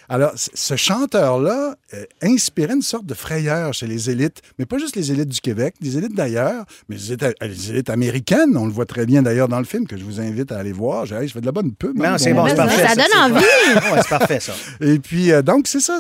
[0.10, 4.95] alors, ce chanteur-là euh, inspirait une sorte de frayeur chez les élites, mais pas juste
[4.97, 8.58] les élites du Québec, les élites d'ailleurs, mais les élites, les élites américaines.
[8.58, 10.74] On le voit très bien d'ailleurs dans le film, que je vous invite à aller
[10.74, 11.06] voir.
[11.06, 12.00] Je fais de la bonne pub.
[12.04, 12.88] hein, Non, c'est bon, c'est ça, parfait.
[12.88, 13.45] ça donne envie.
[13.93, 14.54] Ouais, c'est parfait, ça.
[14.82, 15.97] Et puis, euh, donc, c'est ça.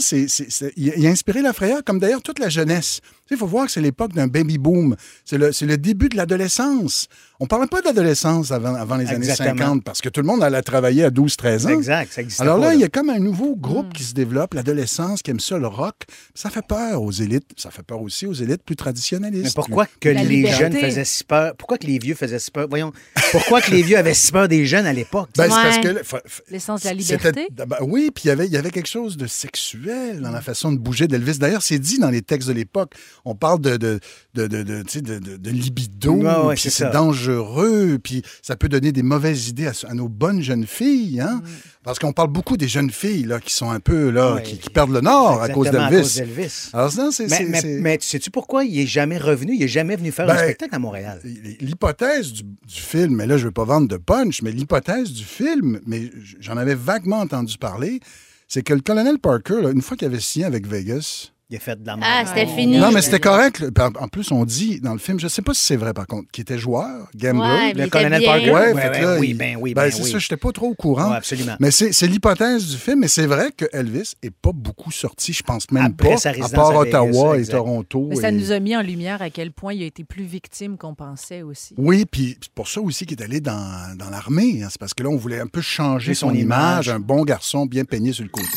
[0.75, 2.99] il a inspiré la frayeur, comme d'ailleurs toute la jeunesse.
[3.31, 4.95] Il faut voir que c'est l'époque d'un baby boom.
[5.25, 7.07] C'est le début de l'adolescence.
[7.43, 9.49] On ne parlait pas d'adolescence avant, avant les Exactement.
[9.49, 11.69] années 50 parce que tout le monde allait travailler à 12-13 ans.
[11.69, 14.13] Exact, ça existait Alors pas, là, il y a comme un nouveau groupe qui se
[14.13, 15.95] développe, l'adolescence, qui aime ça, le rock.
[16.35, 17.47] Ça fait peur aux élites.
[17.57, 19.43] Ça fait peur aussi aux élites plus traditionnalistes.
[19.45, 20.57] Mais pourquoi que La les liberté.
[20.59, 21.55] jeunes faisaient si peur?
[21.57, 22.67] Pourquoi que les vieux faisaient si peur?
[22.69, 22.91] Voyons,
[23.31, 25.29] pourquoi que les vieux avaient si peur des jeunes à l'époque?
[25.35, 26.21] Ben, c'est parce Ouais.
[26.51, 27.47] L'essence de la liberté?
[27.51, 30.41] ben oui, puis il y avait- il y avait quelque chose de sexuel dans la
[30.41, 31.39] façon de bouger d'Elvis.
[31.39, 32.93] D'ailleurs, c'est dit dans les textes de l'époque.
[33.25, 33.99] On parle de, de,
[34.35, 36.89] de, de, de, tu sais, de- de- de libido, Ouais, ouais, puis c'est ça.
[37.35, 41.21] Dangereux, puis ça peut donner des mauvaises idées à, à nos bonnes jeunes filles.
[41.21, 41.41] Hein?
[41.83, 44.69] Parce qu'on parle beaucoup des jeunes filles là, qui sont un peu, là, qui, qui
[44.69, 46.15] perdent le nord à cause d'Elvis.
[46.15, 46.69] d'Elvis.
[46.73, 47.27] Alors, ça, c'est...
[47.27, 49.55] Mais, mais, mais tu sais-tu pourquoi il est jamais revenu?
[49.55, 51.19] Il est jamais venu faire un Ben, spectacle à Montréal?
[51.59, 55.11] L'hypothèse du, du film, mais là, je ne veux pas vendre de punch, mais l'hypothèse
[55.11, 57.99] du film, mais j'en avais vaguement entendu parler,
[58.47, 61.59] c'est que le colonel Parker, là, une fois qu'il avait signé avec Vegas, Il a
[61.59, 62.09] fait de la merde.
[62.09, 62.77] Ah, c'était fini.
[62.77, 63.61] Non, mais c'était correct.
[63.99, 66.31] En plus, on dit dans le film, je sais pas si c'est vrai par contre,
[66.31, 67.41] qu'il était joueur, gambler.
[67.41, 68.23] Ouais, Le colonel.
[68.23, 68.51] Parker?
[68.51, 70.11] Ouais, Ouais, fait là, oui, il- ben oui, ben, ben c'est oui.
[70.11, 71.09] ça, j'étais pas trop au courant.
[71.09, 71.57] Ouais, absolument.
[71.59, 75.33] Mais c'est c'est l'hypothèse du film, mais c'est vrai que Elvis est pas beaucoup sorti,
[75.33, 77.45] je pense même Après pas, à part Ottawa et.
[77.45, 78.07] Toronto.
[78.09, 80.23] Mais ça et- nous a mis en lumière à quel point il a été plus
[80.23, 81.73] victime qu'on pensait aussi.
[81.77, 84.61] Oui, puis c'est pour ça aussi qu'il est allé dans, dans l'armée.
[84.63, 84.67] hein.
[84.71, 86.89] C'est parce que là, on voulait un peu changer Son son, image, image.
[86.95, 88.47] un bon garçon bien peigné sur le côté.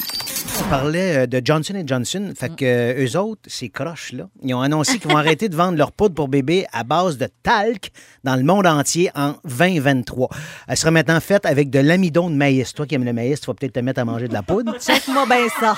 [0.66, 2.32] On parlait euh, de Johnson Johnson.
[2.38, 5.76] Fait que euh, eux autres, ces croches-là, ils ont annoncé qu'ils vont arrêter de vendre
[5.76, 7.90] leur poudre pour bébé à base de talc
[8.24, 10.28] dans le monde entier en 2023.
[10.68, 12.72] Elle sera maintenant faite avec de l'amidon de maïs.
[12.72, 14.74] Toi qui aimes le maïs, tu vas peut-être te mettre à manger de la poudre.
[14.80, 15.74] Check-moi bien ça.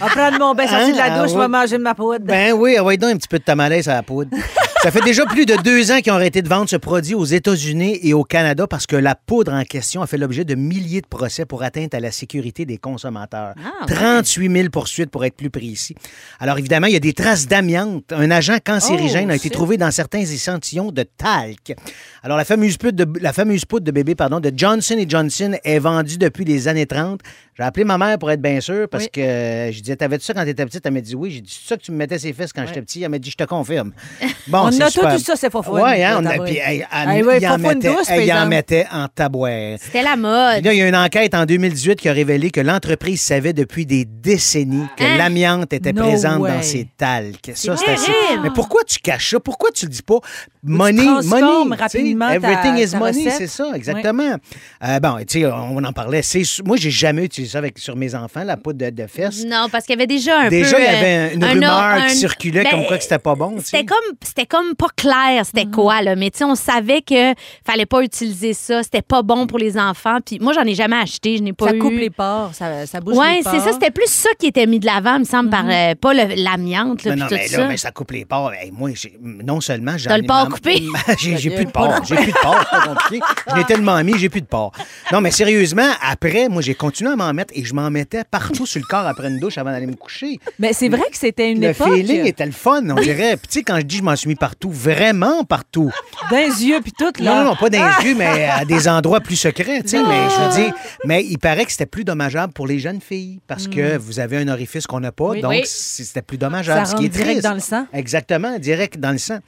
[0.00, 1.22] On va prendre mon bain, sorti de la Hein?
[1.22, 2.24] douche, je Ah, vais manger de ma poudre.
[2.24, 4.36] Ben oui, va donc un petit peu de tamalaise à la poudre.
[4.82, 7.24] Ça fait déjà plus de deux ans qu'ils ont arrêté de vendre ce produit aux
[7.24, 11.00] États-Unis et au Canada parce que la poudre en question a fait l'objet de milliers
[11.00, 13.54] de procès pour atteinte à la sécurité des consommateurs.
[13.58, 13.94] Ah, ouais.
[13.94, 15.96] 38 000 poursuites pour être plus précis.
[16.38, 18.12] Alors évidemment, il y a des traces d'amiante.
[18.12, 21.74] Un agent cancérigène Oh, a été trouvé dans certains échantillons de talc.
[22.22, 25.78] Alors la fameuse poudre de, la fameuse poudre de bébé pardon, de Johnson Johnson est
[25.80, 27.20] vendue depuis les années 30.
[27.58, 29.10] J'ai appelé ma mère pour être bien sûr parce Oui.
[29.14, 30.86] que euh, je disais, t'avais-tu ça quand t'étais petite?
[30.86, 31.32] Elle m'a dit oui.
[31.32, 33.02] J'ai dit, c'est ça que tu me mettais ses fesses quand j'étais petit?
[33.02, 33.92] Elle m'a dit, je te confirme.
[34.48, 37.26] Bon, On a tout eu ça, c'est faux Ouais, hein, on a, puis elle, elle-
[37.26, 39.76] ouais, il en mettait, douce, elle en mettait en tabouère.
[39.78, 40.64] C'était la Puis mode.
[40.64, 43.84] là, il y a une enquête en 2018 qui a révélé que l'entreprise savait depuis
[43.84, 45.18] des décennies que Hein?
[45.18, 46.50] l'amiante était No présente way.
[46.50, 47.50] dans ses talcs.
[47.54, 48.10] Ça, c'est assez.
[48.42, 49.40] Mais pourquoi tu caches ça?
[49.40, 50.18] Pourquoi tu le dis pas?
[50.62, 51.76] Money, money.
[51.76, 54.36] rapidement ta- Everything is ta money, c'est ça, exactement.
[54.82, 56.22] Euh, bon, tu sais, on en parlait.
[56.64, 59.44] Moi, j'ai jamais utilisé ça avec, sur mes enfants, la poudre de, de fesses.
[59.44, 60.82] Non, parce qu'il y avait déjà un Déjà, peu.
[60.82, 63.34] il y euh, avait une un rumeur qui circulait ben, comme quoi que c'était pas
[63.34, 63.56] bon.
[63.62, 66.14] C'était comme, c'était comme pas clair c'était quoi, là.
[66.16, 67.34] Mais tu sais, on savait que
[67.66, 68.82] fallait pas utiliser ça.
[68.82, 70.18] C'était pas bon pour les enfants.
[70.24, 71.36] Puis moi, j'en ai jamais acheté.
[71.38, 71.78] Je n'ai pas Ça eu.
[71.78, 73.60] coupe les pores, ça, ça bouge Ouais, les c'est pores.
[73.64, 73.72] ça.
[73.72, 77.14] C'était plus ça qui était mis de l'avant, me semble, par euh, pas l'amiante, là,
[77.16, 77.58] Non, non, tout mais ça.
[77.58, 78.52] là, mais ça coupe les porcs.
[78.54, 78.90] Hey, moi,
[79.22, 80.82] non seulement T'as le porc ma- coupé?
[81.18, 81.94] j'ai plus de porc.
[82.08, 83.24] J'ai plus de porc, c'est pas compliqué.
[83.50, 84.72] Je l'ai tellement mis, j'ai plus de porc.
[85.12, 88.66] Non, mais sérieusement, après, moi, j'ai continué à m'en mettre et je m'en mettais partout
[88.66, 90.38] sur le corps après une douche avant d'aller me coucher.
[90.58, 93.36] Mais c'est vrai que c'était une le époque feeling était le fun, on dirait.
[93.36, 95.90] Puis, tu sais, quand je dis je m'en suis mis partout, vraiment partout.
[96.30, 97.34] d'un yeux puis tout, là.
[97.34, 100.02] Non, non, non, pas dans les yeux, mais à des endroits plus secrets, tu sais.
[100.02, 100.74] Mais je veux dire,
[101.04, 104.36] mais il paraît que c'était plus dommageable pour les jeunes filles parce que vous avez
[104.38, 105.40] un orifice qu'on n'a pas, Oui.
[105.40, 106.86] donc c'était plus dommageable.
[106.86, 107.44] Ça ce qui est rentre direct triste.
[107.44, 107.86] dans le sang.
[107.92, 109.38] Exactement, direct dans le sang.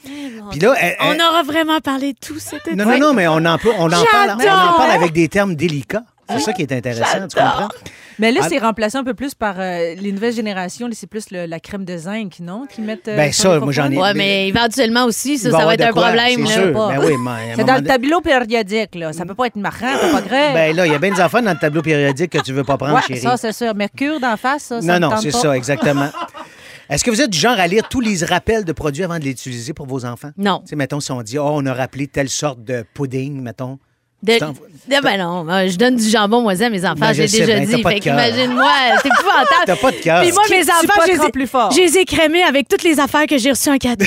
[0.50, 2.74] Puis là, elle- On elle- aura vraiment parlé de tout cet été.
[2.76, 5.28] non, non, non, mais on en, peut- on en, parle, on en parle avec des
[5.28, 6.04] termes délicats.
[6.32, 7.68] C'est ça qui est intéressant, tu comprends?
[8.18, 10.86] Mais là, c'est remplacé un peu plus par euh, les nouvelles générations.
[10.88, 12.66] là, C'est plus le- la crème de zinc, non?
[12.66, 13.08] Qui mettent.
[13.08, 15.92] euh, Ben, ça, moi, j'en ai- Ouais, mais éventuellement aussi, ça, ça va être un
[15.92, 16.46] quoi, problème.
[16.46, 16.72] C'est.
[16.72, 19.12] Ben oui, dans le tableau périodique, là.
[19.14, 20.54] Ça peut pas être marrant, c'est pas grave.
[20.54, 22.64] Ben là, il y a bien des enfants dans le tableau périodique que tu veux
[22.64, 23.20] pas prendre, ouais, chérie.
[23.20, 23.74] ça, c'est sûr.
[23.74, 26.10] Mercure d'en face, ça, non, non, c'est ça, exactement.
[26.90, 29.24] Est-ce que vous êtes du genre à lire tous les rappels de produits avant de
[29.24, 30.30] les utiliser pour vos enfants?
[30.36, 30.58] Non.
[30.64, 33.78] Tu sais, mettons, si on dit, oh, on a rappelé telle sorte de pudding, mettons.
[34.22, 37.58] De- de- ben non, je donne du jambon moisi à mes enfants, Ben, j'ai déjà
[37.58, 37.82] t'as dit.
[37.82, 38.70] Fait qu'imagine-moi,
[39.02, 39.64] c'est épouvantable.
[39.66, 40.22] T'as pas de cœur.
[40.22, 43.70] Puis moi, mes enfants, je les, ai, crémés avec toutes les affaires que j'ai reçues
[43.70, 44.04] en cadeau.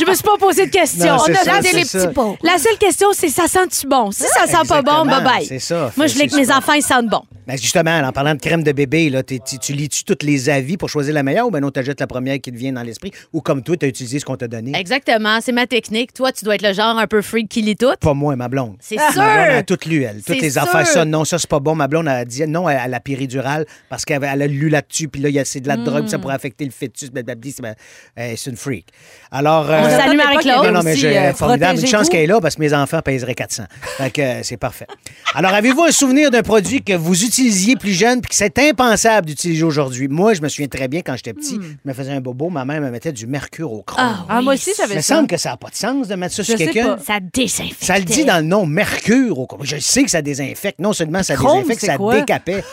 [0.00, 1.06] je me suis pas posé de questions.
[1.06, 1.98] Non, On a ça, les ça.
[2.06, 2.36] petits pots.
[2.42, 4.10] La seule question, c'est ça sent-tu bon?
[4.10, 5.46] Si ça sent pas bon, bye-bye.
[5.46, 5.92] c'est ça.
[5.96, 7.22] Moi, je voulais que mes enfants, ils sentent bon.
[7.46, 10.76] Ben justement, en parlant de crème de bébé, là, tu, tu lis-tu tous les avis
[10.76, 13.12] pour choisir la meilleure ou ben non, t'achètes la première qui te vient dans l'esprit?
[13.32, 14.72] Ou comme toi, t'as utilisé ce qu'on t'a donné?
[14.76, 16.12] Exactement, c'est ma technique.
[16.12, 17.92] Toi, tu dois être le genre un peu freak qui lit tout.
[18.00, 18.74] Pas moi, ma blonde.
[18.98, 19.64] C'est Ma blonde a sûr.
[19.66, 20.22] tout lu, elle.
[20.22, 20.62] Toutes les sûr.
[20.62, 21.74] affaires, ça, non, ça, c'est pas bon.
[21.74, 25.08] Ma blonde a dit non à la péridurale parce qu'elle avait- elle a lu là-dessus,
[25.08, 26.08] puis là, il y a- c'est de la drogue, Hmm.
[26.08, 27.10] ça pourrait affecter le fœtus.
[27.14, 28.86] C'est euh, c'est une freak.
[29.30, 29.66] Alors.
[29.68, 30.66] On euh, salue Marie-Claude.
[30.66, 31.80] non, non, mais aussi, je- euh, formidable.
[31.80, 33.64] Une chance qu'elle est là parce que mes enfants pèseraient 400.
[33.98, 34.86] Fait que euh, c'est parfait.
[35.34, 39.26] Alors, avez-vous un souvenir d'un produit que vous utilisiez plus jeune puis que c'est impensable
[39.26, 40.08] d'utiliser aujourd'hui?
[40.08, 42.64] Moi, je me souviens très bien quand j'étais petit, je me faisais un bobo, ma
[42.64, 43.98] mère me mettait du mercure au chrome.
[44.02, 45.14] Ah, Ah, moi aussi, Il me ça.
[45.16, 46.96] semble que ça n'a pas de sens de mettre ça Je sur quelqu'un.
[47.04, 47.84] Ça désinfecte.
[47.84, 48.85] Ça le dit dans le nom mercure
[49.30, 49.64] au chrome.
[49.64, 50.78] Je sais que ça désinfecte.
[50.78, 52.14] Non seulement ça Chrome, désinfecte, ça quoi?
[52.18, 52.64] décapait.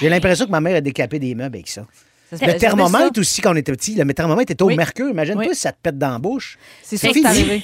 [0.00, 1.86] J'ai l'impression que ma mère a décapé des meubles avec ça.
[2.34, 3.20] Ça, Le thermomètre ça?
[3.20, 4.76] aussi, quand on était petit, le thermomètre était au Oui.
[4.76, 5.08] mercure.
[5.10, 5.54] Imagine-toi Oui.
[5.54, 6.56] si ça te pète dans la bouche.
[6.82, 7.26] C'est que c'est fini.
[7.26, 7.62] arrivé.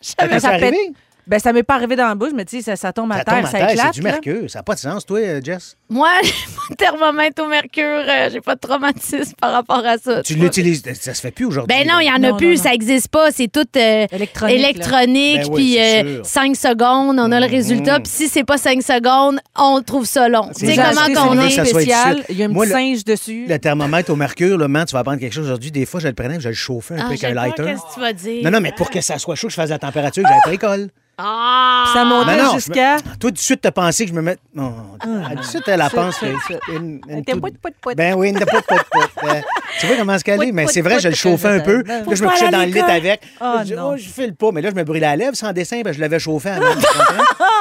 [0.00, 0.76] Ça ça arrivé?
[1.28, 3.18] Ben, ça m'est pas arrivé dans la bouche, mais tu sais, ça, ça tombe à
[3.18, 3.86] Ça terre, tombe à ça terre, éclate.
[3.94, 4.12] c'est du là.
[4.12, 4.50] mercure?
[4.50, 5.76] Ça n'a pas de sens, toi, Jess?
[5.90, 7.84] Moi, j'ai pas de thermomètre au mercure.
[7.84, 10.22] euh, j'ai pas de traumatisme par rapport à ça.
[10.22, 10.82] Tu l'utilises.
[11.00, 11.76] Ça se fait plus aujourd'hui.
[11.76, 12.62] Ben non, il y en Non, a non, plus, non.
[12.62, 13.30] ça existe pas.
[13.30, 16.26] C'est tout euh, Électronique, électronique, Ben oui, puis c'est euh, sûr.
[16.26, 17.52] 5 secondes, on a le Mhm.
[17.52, 18.00] résultat.
[18.00, 20.48] Puis si c'est pas 5 secondes, on trouve ça long.
[20.56, 21.50] Tu C'est sais comment qu'on est.
[21.64, 22.24] spécial?
[22.30, 23.46] Il y a un Moi, petit le- singe dessus.
[23.48, 25.70] Le thermomètre au mercure, là, man, tu vas apprendre quelque chose aujourd'hui.
[25.70, 27.64] Des fois, je le prenais, je le chauffais un Ah, peu avec un lighter.
[27.64, 28.44] Qu'est-ce que tu vas dire?
[28.44, 30.40] Non, non, mais pour que ça soit chaud, que je fasse la température, que j'avais
[30.42, 30.88] pas l'école.
[31.20, 31.90] Ah!
[31.92, 32.96] Ça montait Ben non, jusqu'à.
[33.00, 34.38] Toi, tout de suite, t'as pensé que je me mette.
[34.56, 34.70] Oh,
[35.02, 36.26] tout de suite, elle a Ça, pense que.
[36.72, 37.96] une- une toute- pout, pout, pout.
[37.96, 39.08] Ben oui, une de pout, pout, pout.
[39.24, 39.40] Euh,
[39.80, 40.52] Tu vois comment est-ce qu'elle est?
[40.52, 41.82] Mais c'est vrai, je le chauffais un peu.
[41.82, 43.20] Là, je me couchais dans le lit avec.
[43.40, 43.90] Oh, je dis, non.
[43.92, 44.50] oh, je file pas.
[44.52, 46.66] Mais là, je me brûlais la lèvre sans dessin, ben, je l'avais chauffé avant.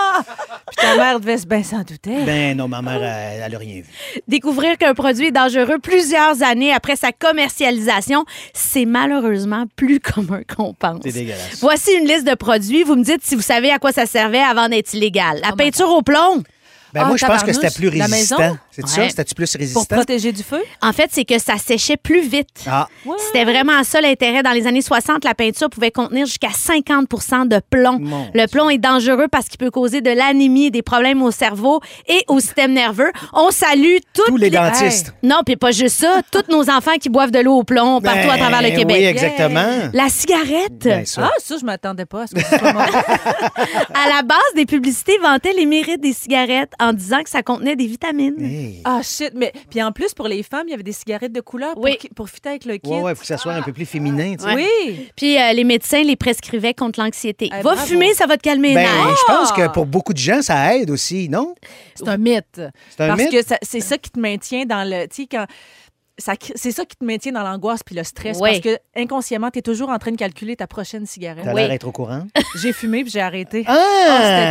[0.67, 2.23] Puis ta mère devait se bien s'en douter.
[2.25, 3.85] Ben non, ma mère, elle, elle a rien vu.
[4.27, 10.73] Découvrir qu'un produit est dangereux plusieurs années après sa commercialisation, c'est malheureusement plus commun qu'on
[10.73, 10.99] pense.
[11.03, 11.59] C'est dégueulasse.
[11.61, 12.83] Voici une liste de produits.
[12.83, 15.39] Vous me dites si vous savez à quoi ça servait avant d'être illégal.
[15.43, 16.43] La peinture au plomb.
[16.93, 18.37] Ben Ah, moi, je pense que c'était plus La résistant.
[18.39, 18.57] maison?
[18.77, 19.09] C'est ça?
[19.09, 19.95] C'était-tu plus Pour résistant?
[19.95, 20.61] protéger du feu?
[20.81, 22.47] En fait, c'est que ça séchait plus vite.
[22.67, 22.87] Ah,
[23.25, 24.43] C'était vraiment ça l'intérêt.
[24.43, 27.97] Dans les années 60, la peinture pouvait contenir jusqu'à 50% de plomb.
[27.99, 31.81] Mon le plomb est dangereux parce qu'il peut causer de l'anémie, des problèmes au cerveau
[32.07, 33.11] et au système nerveux.
[33.33, 35.13] On salue toutes tous les dentistes.
[35.23, 36.21] Non, puis pas juste ça.
[36.31, 38.97] Tous nos enfants qui boivent de l'eau au plomb partout à Ben travers le Québec.
[38.99, 39.89] Oui, exactement.
[39.93, 40.77] La cigarette.
[40.83, 41.03] Ben.
[41.17, 42.67] Ah, ça, je m'attendais pas à ce que ce soit.
[43.93, 47.75] À la base, des publicités vantaient les mérites des cigarettes en disant que ça contenait
[47.75, 48.35] des vitamines.
[48.39, 48.66] Hey.
[48.83, 49.31] Ah, shit.
[49.35, 51.83] Mais, puis en plus, pour les femmes, il y avait des cigarettes de couleur pour,
[51.83, 51.97] Oui.
[51.97, 52.89] qui- pour fitter avec le kit.
[52.89, 54.55] Ouais, ouais, faut que ça soit un peu plus féminin, tu sais.
[54.55, 55.09] Oui.
[55.15, 57.45] Puis euh, les médecins les prescrivaient contre l'anxiété.
[57.51, 57.85] Eh, Va bravo.
[57.85, 60.89] fumer, ça va te calmer Ben, je pense que pour beaucoup de gens, ça aide
[60.89, 61.55] aussi, non?
[61.95, 62.45] C'est un mythe.
[62.89, 63.31] C'est un Parce mythe?
[63.31, 65.07] que ça- c'est ça qui te maintient dans le.
[65.07, 65.45] Tu sais, quand.
[66.19, 68.49] C'est ça qui te maintient dans l'angoisse puis le stress Oui.
[68.49, 71.45] parce que inconsciemment, tu es toujours en train de calculer ta prochaine cigarette.
[71.47, 71.53] Oui.
[71.61, 72.25] l'air d'être au courant.
[72.55, 73.63] J'ai fumé puis j'ai arrêté.
[73.67, 73.75] Ah!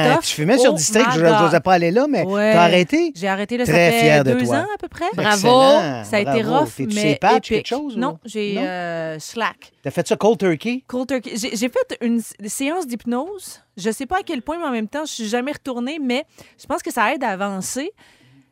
[0.07, 0.25] c'était tough.
[0.25, 2.53] tu fumais sur Oh District, my je n'osais pas aller là, mais Ouais.
[2.53, 3.13] t'as arrêté?
[3.17, 4.57] J'ai arrêté là, Très ça fait fier de deux toi.
[4.59, 5.07] ans à peu près.
[5.15, 5.33] Bravo.
[5.35, 6.59] Excellent, Ça a été bravo.
[6.65, 7.43] rough, T'es-tu mais épique.
[7.43, 7.97] quelque chose?
[7.97, 9.73] Non, j'ai euh, slack.
[9.83, 10.85] T'as fait ça cold turkey?
[10.87, 11.33] Cold turkey.
[11.37, 13.61] J'ai fait une séance d'hypnose.
[13.77, 16.25] Je sais pas à quel point, mais en même temps, je suis jamais retournée, mais
[16.61, 17.91] je pense que ça aide à avancer.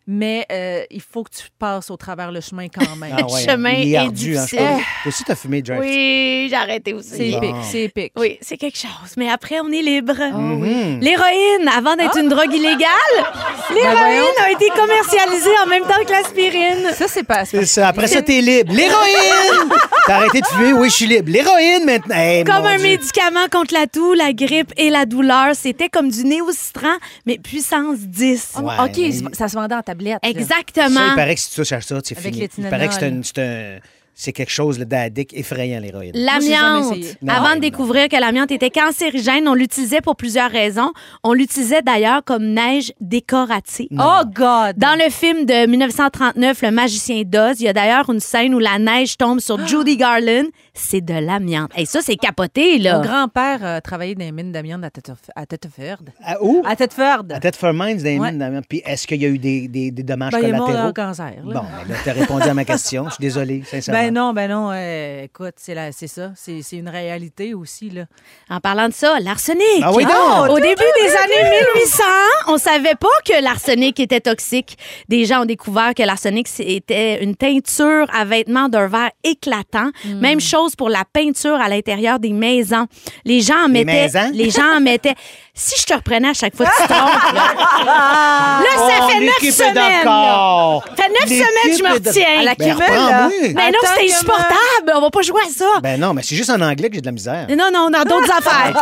[0.07, 3.15] Mais euh, il faut que tu passes au travers le chemin quand même.
[3.19, 4.45] Ah ouais, chemin il est est ardu, hein,
[5.07, 5.81] aussi, t'as fumé, Drive.
[5.81, 7.09] Oui, j'ai arrêté aussi.
[7.17, 7.39] C'est Bon.
[7.39, 8.13] épique, c'est épique.
[8.17, 9.15] Oui, c'est quelque chose.
[9.17, 10.15] Mais après, on est libre.
[10.15, 11.01] Mhm.
[11.01, 12.89] L'héroïne, avant d'être une drogue illégale,
[13.75, 14.25] l'héroïne voyons.
[14.45, 16.91] a été commercialisée en même temps que l'aspirine.
[16.95, 17.45] Ça, c'est pas...
[17.45, 17.89] Ça.
[17.89, 18.73] Après ça, t'es libre.
[18.75, 19.71] L'héroïne!
[20.07, 20.73] T'as arrêté de fumer?
[20.75, 21.31] Oui, je suis libre.
[21.33, 22.15] L'héroïne, maintenant.
[22.17, 22.89] Hey, Comme un Dieu.
[22.89, 25.55] médicament contre la toux, la grippe et la douleur.
[25.55, 26.93] C'était comme du néocitran,
[27.25, 28.53] mais puissance 10.
[28.63, 30.13] Ouais, OK, mais- ça se vendait en tablette.
[30.13, 30.19] là.
[30.23, 31.07] Ça, Exactement.
[31.11, 32.49] il paraît que si tu touches à ça, c'est fini.
[32.59, 33.79] Il paraît que c'est un- c'est un-
[34.15, 36.13] c'est quelque chose d'addict effrayant, l'héroïne.
[36.15, 36.97] L'amiante.
[37.23, 37.61] Non, Avant de non.
[37.61, 40.93] découvrir que l'amiante était cancérigène, on l'utilisait pour plusieurs raisons.
[41.23, 43.89] On l'utilisait d'ailleurs comme neige décorative.
[43.99, 44.77] Oh, God!
[44.77, 48.59] Dans le film de 1939, Le Magicien d'Oz, il y a d'ailleurs une scène où
[48.59, 50.47] la neige tombe sur Judy Garland.
[50.75, 51.71] C'est de l'amiante.
[51.77, 52.99] Et ça, c'est capoté, là.
[52.99, 55.45] Mon grand-père euh, travaillait dans les mines d'amiante à Tetef- à.
[56.25, 56.63] À où?
[56.67, 57.25] À Teteford.
[57.31, 58.31] À tête for Mines, dans les Ouais.
[58.31, 58.63] mines d'Amiens.
[58.69, 60.73] Puis est-ce qu'il y a eu des, des- des dommages Ben, il collatéraux?
[60.89, 61.33] d'un cancer.
[61.37, 61.43] là.
[61.43, 63.05] Bon, ben là, t'as répondu à ma question.
[63.09, 64.01] Je suis désolé, sincèrement.
[64.01, 64.71] Ben non, ben non.
[64.73, 66.33] euh, écoute, c'est la- c'est ça.
[66.37, 68.05] C'est c'est une réalité aussi, là.
[68.51, 69.63] En parlant de ça, l'arsenic.
[69.83, 70.51] Ah oui, donc!
[70.51, 72.03] Au début des années 1800,
[72.49, 74.77] on savait pas que l'arsenic était toxique.
[75.09, 79.91] Des gens ont découvert que l'arsenic c'était une teinture à vêtements d'un vert éclatant.
[80.05, 80.19] Hmm.
[80.21, 82.87] Même chose pour la peinture à l'intérieur des maisons.
[83.25, 83.85] Les gens en mettaient.
[83.85, 84.31] maisons?
[84.33, 85.15] Les gens en mettaient.
[85.57, 89.09] Si je te reprenais à chaque fois que tu te trompes, là, Là, ça Oh,
[89.09, 89.75] fait neuf semaines.
[90.05, 90.81] là.
[90.85, 92.41] Ça fait neuf L'équipe semaine, je me est de- retiens.
[92.41, 92.87] À la Ben, cumule, là.
[92.87, 93.31] reprends-moi.
[93.41, 94.93] Mais non, Attends c'était que insupportable.
[94.97, 95.81] On va pas jouer à ça.
[95.83, 97.47] Ben non, mais c'est juste en anglais que j'ai de la misère.
[97.51, 98.75] Non, non, dans d'autres affaires.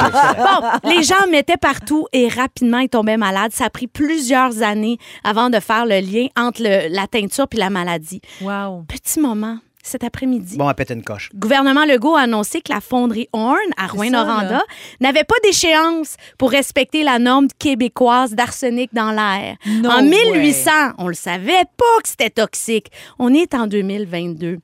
[0.83, 3.53] Bon, les gens en mettaient partout et rapidement, ils tombaient malades.
[3.53, 7.59] Ça a pris plusieurs années avant de faire le lien entre le- la teinture puis
[7.59, 8.23] la maladie.
[8.41, 8.85] Wow.
[8.89, 10.57] Petit moment, cet après-midi.
[10.57, 11.31] Bon, à péter une coche.
[11.33, 14.63] Le gouvernement Legault a annoncé que la fonderie Horn à Rouen-Noranda
[15.01, 19.57] n'avait pas d'échéance pour respecter la norme québécoise d'arsenic dans l'air.
[19.67, 20.25] No en way.
[20.43, 22.91] 1800, on le savait pas que c'était toxique.
[23.19, 24.59] On est en 2022.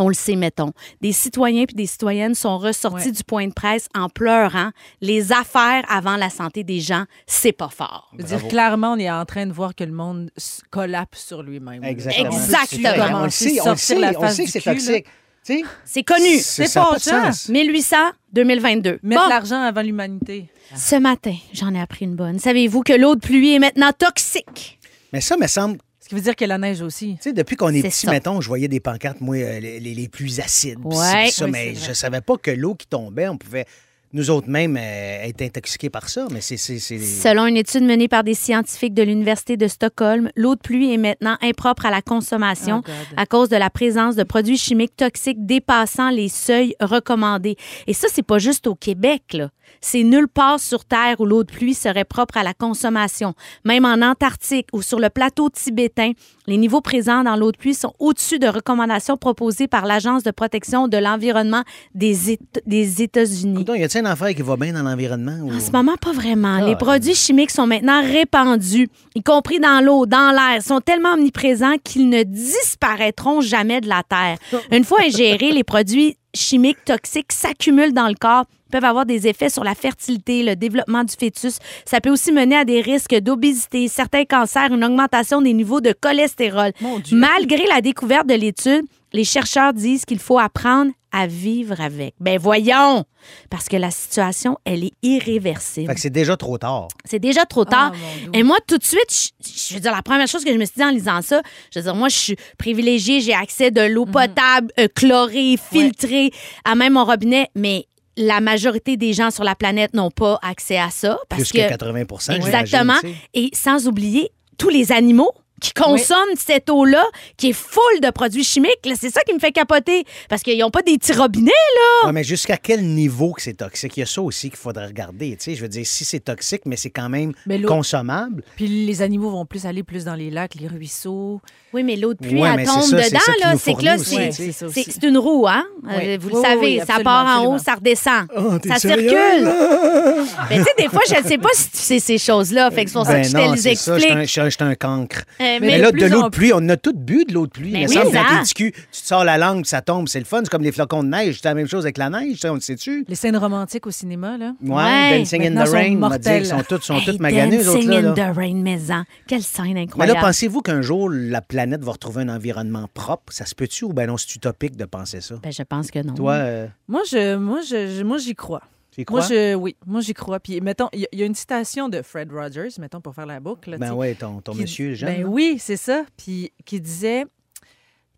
[0.00, 0.72] On le sait, mettons.
[1.00, 3.12] Des citoyens puis des citoyennes sont ressortis Ouais.
[3.12, 4.70] du point de presse en pleurant.
[5.00, 8.10] Les affaires avant la santé des gens, c'est pas fort.
[8.16, 10.30] Je veux dire, clairement, on est en train de voir que le monde
[10.70, 11.82] collapse sur lui-même.
[11.84, 12.30] Exactement.
[12.30, 13.20] Exactement.
[13.20, 14.62] On le sait, on le sortir sait, la on le face sait du que c'est
[14.72, 15.06] toxique.
[15.44, 16.38] Tu sais, C'est connu.
[16.40, 17.48] c'est- ça pas sens.
[17.48, 17.96] 1800,
[18.32, 18.98] 2022.
[19.02, 19.28] Mettre Bon.
[19.28, 20.48] l'argent avant l'humanité.
[20.76, 22.38] Ce matin, j'en ai appris une bonne.
[22.38, 24.78] Savez-vous que l'eau de pluie est maintenant toxique?
[25.12, 25.78] Mais ça me semble
[26.08, 27.16] Ce qui veut dire que la neige aussi.
[27.16, 28.10] Tu sais, depuis qu'on est petit, ça.
[28.10, 30.78] mettons, je voyais des pancartes, moi, euh, les, les- plus acides.
[30.82, 31.28] Ouais.
[31.30, 33.66] ça, Oui, mais je savais pas que l'eau qui tombait, on pouvait,
[34.12, 36.26] nous autres même, euh, être intoxiqués par ça.
[36.32, 36.56] Mais c'est.
[36.56, 40.60] c'est- c'est- Selon une étude menée par des scientifiques de l'Université de Stockholm, l'eau de
[40.60, 44.56] pluie est maintenant impropre à la consommation Oh à cause de la présence de produits
[44.58, 47.56] chimiques toxiques dépassant les seuils recommandés.
[47.86, 49.50] Et ça, c'est pas juste au Québec, là.
[49.80, 53.34] C'est nulle part sur Terre où l'eau de pluie serait propre à la consommation.
[53.64, 56.12] Même en Antarctique ou sur le plateau tibétain,
[56.48, 60.30] les niveaux présents dans l'eau de pluie sont au-dessus de recommandations proposées par l'Agence de
[60.30, 61.62] protection de l'environnement
[61.94, 63.54] des, Éta- des États-Unis.
[63.58, 65.38] Coudonc, y a-t-il une affaire qui va bien dans l'environnement?
[65.42, 66.58] ou- En ce moment, pas vraiment.
[66.64, 70.56] Les Ah, produits chimiques sont maintenant répandus, y compris dans l'eau, dans l'air.
[70.56, 74.38] Ils sont tellement omniprésents qu'ils ne disparaîtront jamais de la Terre.
[74.72, 79.48] Une fois ingérés, les produits chimiques toxiques s'accumulent dans le corps peuvent avoir des effets
[79.48, 81.58] sur la fertilité, le développement du fœtus.
[81.84, 85.92] Ça peut aussi mener à des risques d'obésité, certains cancers, une augmentation des niveaux de
[85.98, 86.72] cholestérol.
[87.12, 92.14] Malgré la découverte de l'étude, les chercheurs disent qu'il faut apprendre à vivre avec.
[92.20, 93.04] Ben voyons,
[93.48, 95.86] parce que la situation, elle est irréversible.
[95.86, 96.88] Fait que c'est déjà trop tard.
[97.06, 97.92] C'est déjà trop tard.
[97.94, 98.30] Ah, Dieu.
[98.34, 100.66] Et moi, tout de suite, je, je veux dire, la première chose que je me
[100.66, 101.40] suis dit en lisant ça,
[101.72, 103.88] je veux dire, moi, je suis privilégiée, j'ai accès de Mhm.
[103.92, 106.30] l'eau potable, euh, chlorée, filtrée,
[106.66, 107.86] à même mon robinet, mais
[108.18, 111.18] la majorité des gens sur la planète n'ont pas accès à ça.
[111.28, 112.98] Parce Plus que 80% Exactement.
[113.32, 117.04] Et sans oublier tous les animaux qui consomment cette eau-là,
[117.36, 118.78] qui est full de produits chimiques.
[118.98, 120.04] C'est ça qui me fait capoter.
[120.28, 122.06] Parce qu'ils n'ont pas des petits robinets, là.
[122.08, 123.96] Ouais, mais jusqu'à quel niveau que c'est toxique?
[123.96, 125.30] Il y a ça aussi qu'il faudrait regarder.
[125.36, 127.32] Tu sais, je veux dire, si c'est toxique, mais c'est quand même
[127.66, 128.42] consommable.
[128.56, 131.40] Puis les animaux vont plus aller plus dans les lacs, les ruisseaux.
[131.72, 133.54] Oui, mais l'eau de pluie, Ouais, elle tombe ça, dedans, ça là.
[133.58, 134.66] C'est que là, c'est ça
[135.06, 135.64] une roue, hein?
[135.84, 135.90] Oui.
[136.02, 137.54] Euh, vous Oui, le savez, oui, ça part en absolument.
[137.54, 138.26] haut, ça redescend.
[138.36, 139.08] Oh, t'es ça circule.
[140.50, 142.70] mais tu sais, des fois, je ne sais pas si tu sais ces choses-là.
[142.70, 144.38] Fait que c'est pour ça Ben que je non, te les ça, un- explique.
[144.38, 145.22] un, j'étais un cancre.
[145.60, 147.72] Mais, mais là, de l'eau de pluie, on a tout bu de l'eau de pluie.
[147.72, 148.42] Mais Mais oui, ça, dans ça.
[148.44, 150.40] tes tu te sors la langue, ça tombe, c'est le fun.
[150.44, 151.38] C'est comme les flocons de neige.
[151.42, 153.04] C'est la même chose avec la neige, ça, on le sait-tu?
[153.08, 154.52] Les scènes romantiques au cinéma, là.
[154.62, 155.18] Ouais, Ouais.
[155.18, 156.46] Dancing in the Rain, on m'a dit qu'ils mortels.
[156.46, 158.32] sont tous, sont Hey, toutes maganés, les autres, Dancing in là.
[158.32, 159.04] the Rain Maison.
[159.26, 160.18] Quelle scène Mais incroyable.
[160.18, 163.32] là, pensez-vous qu'un jour, la planète va retrouver un environnement propre?
[163.32, 165.36] Ça se peut-tu ou ben non, c'est utopique de penser ça?
[165.42, 166.14] Ben, je pense que non.
[166.14, 168.62] Toi, euh, Moi, je, moi, je, je- moi, j'y crois.
[168.98, 169.20] Tu y crois?
[169.20, 170.40] Moi, je, oui, moi, j'y crois.
[170.40, 173.14] Puis, mettons, il y, a- il y a une citation de Fred Rogers, mettons, pour
[173.14, 173.70] faire la boucle.
[173.70, 175.06] là, Ben ouais, ton, ton qui- monsieur, Jean.
[175.06, 175.28] Ben là.
[175.28, 176.04] oui, c'est ça.
[176.16, 177.24] Puis qui disait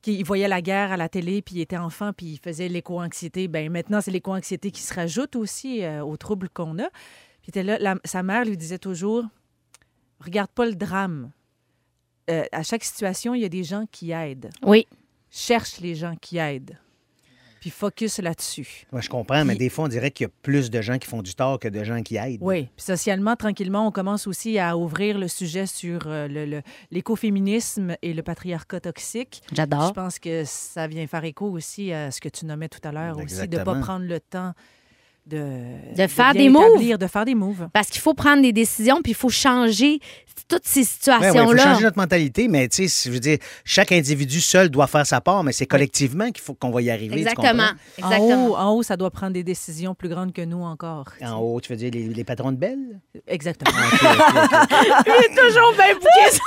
[0.02, 3.48] qu'il voyait la guerre à la télé, puis il était enfant, puis il faisait l'éco-anxiété.
[3.48, 6.88] Ben maintenant, c'est l'éco-anxiété qui se rajoute aussi euh, aux troubles qu'on a.
[7.42, 9.24] Puis était là, la- sa mère lui disait toujours
[10.20, 11.30] Regarde pas le drame.
[12.28, 14.50] Euh, à chaque situation, il y a des gens qui aident.
[14.62, 14.86] Oui.
[15.30, 16.76] Cherche les gens qui aident.
[17.60, 18.86] Puis focus là-dessus.
[18.90, 20.98] Ouais, je comprends, mais Puis- des fois, on dirait qu'il y a plus de gens
[20.98, 22.38] qui font du tort que de gens qui aident.
[22.40, 22.68] Oui.
[22.76, 27.96] Puis socialement, tranquillement, on commence aussi à ouvrir le sujet sur euh, le- le- l'écoféminisme
[28.02, 29.42] et le patriarcat toxique.
[29.50, 29.92] Je J'adore.
[29.92, 33.18] pense que ça vient faire écho aussi à ce que tu nommais tout à l'heure
[33.18, 34.54] aussi, de ne pas prendre le temps
[35.26, 36.96] de, De faire des moves.
[36.98, 37.68] De faire des moves.
[37.72, 40.00] Parce qu'il faut prendre des décisions, puis il faut changer
[40.48, 41.62] toutes ces Ouais, ouais, il faut situations-là.
[41.62, 45.20] changer notre mentalité, mais tu sais, je veux dire, chaque individu seul doit faire sa
[45.20, 47.14] part, mais c'est collectivement qu'il faut qu'on va y arriver.
[47.14, 47.68] tu Exactement.
[48.02, 51.04] En haut, en haut, ça doit prendre des décisions plus grandes que nous encore.
[51.22, 53.00] En haut, tu veux dire les, les patrons de belles?
[53.28, 53.78] Exactement.
[53.92, 55.36] OK, OK, OK.
[55.36, 56.40] toujours bien bouqué.